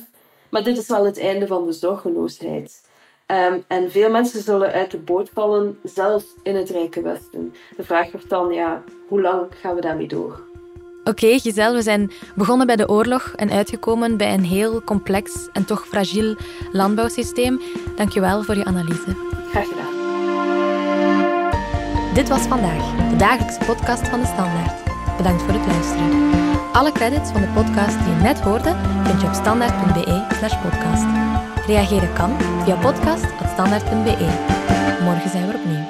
Maar 0.56 0.63
dit 0.63 0.78
is 0.78 0.88
wel 0.88 1.06
het 1.06 1.20
einde 1.20 1.48
van 1.48 1.65
de 1.65 1.72
zorgeloosheid. 1.72 2.82
Um, 3.28 3.63
en 3.68 3.91
veel 3.91 4.10
mensen 4.10 4.41
zullen 4.41 4.72
uit 4.72 4.91
de 4.91 4.98
boot 4.98 5.30
vallen, 5.34 5.80
zelfs 5.84 6.26
in 6.44 6.56
het 6.56 6.70
Rijke 6.70 7.02
Westen. 7.02 7.54
De 7.78 7.84
vraag 7.84 8.12
wordt 8.12 8.30
dan, 8.30 8.54
ja, 8.54 8.84
hoe 9.08 9.22
lang 9.22 9.46
gaan 9.62 9.76
we 9.76 9.82
daarmee 9.82 10.08
door? 10.08 10.39
Oké, 11.00 11.10
okay, 11.10 11.39
Giselle, 11.39 11.76
we 11.76 11.82
zijn 11.82 12.12
begonnen 12.36 12.68
bij 12.68 12.76
de 12.76 12.89
oorlog 12.89 13.34
en 13.36 13.52
uitgekomen 13.52 14.18
bij 14.18 14.34
een 14.34 14.44
heel 14.44 14.84
complex 14.84 15.50
en 15.54 15.65
toch 15.65 15.88
fragiel 15.88 16.36
landbouwsysteem. 16.72 17.62
Dankjewel 17.96 18.44
voor 18.44 18.56
je 18.56 18.65
analyse. 18.65 19.15
Graag 19.50 19.68
gedaan. 19.68 19.94
Dit 22.13 22.30
was 22.30 22.41
vandaag, 22.41 23.10
de 23.10 23.15
dagelijkse 23.15 23.65
podcast 23.65 24.08
van 24.08 24.20
de 24.20 24.26
Standaard. 24.26 24.84
Bedankt 25.18 25.41
voor 25.41 25.54
het 25.54 25.65
luisteren. 25.65 26.44
Alle 26.74 26.91
credits 26.91 27.32
van 27.32 27.41
de 27.41 27.48
podcast 27.48 27.98
die 27.98 28.13
je 28.13 28.22
net 28.22 28.39
hoorde 28.39 28.76
vind 29.04 29.22
je 29.22 29.28
op 29.28 29.34
standaard.be 29.34 30.25
podcast. 30.39 31.06
Reageren 31.67 32.13
kan 32.13 32.32
via 32.63 32.76
podcast.standaard.be. 32.76 34.15
Morgen 35.04 35.30
zijn 35.30 35.48
we 35.48 35.54
opnieuw. 35.54 35.85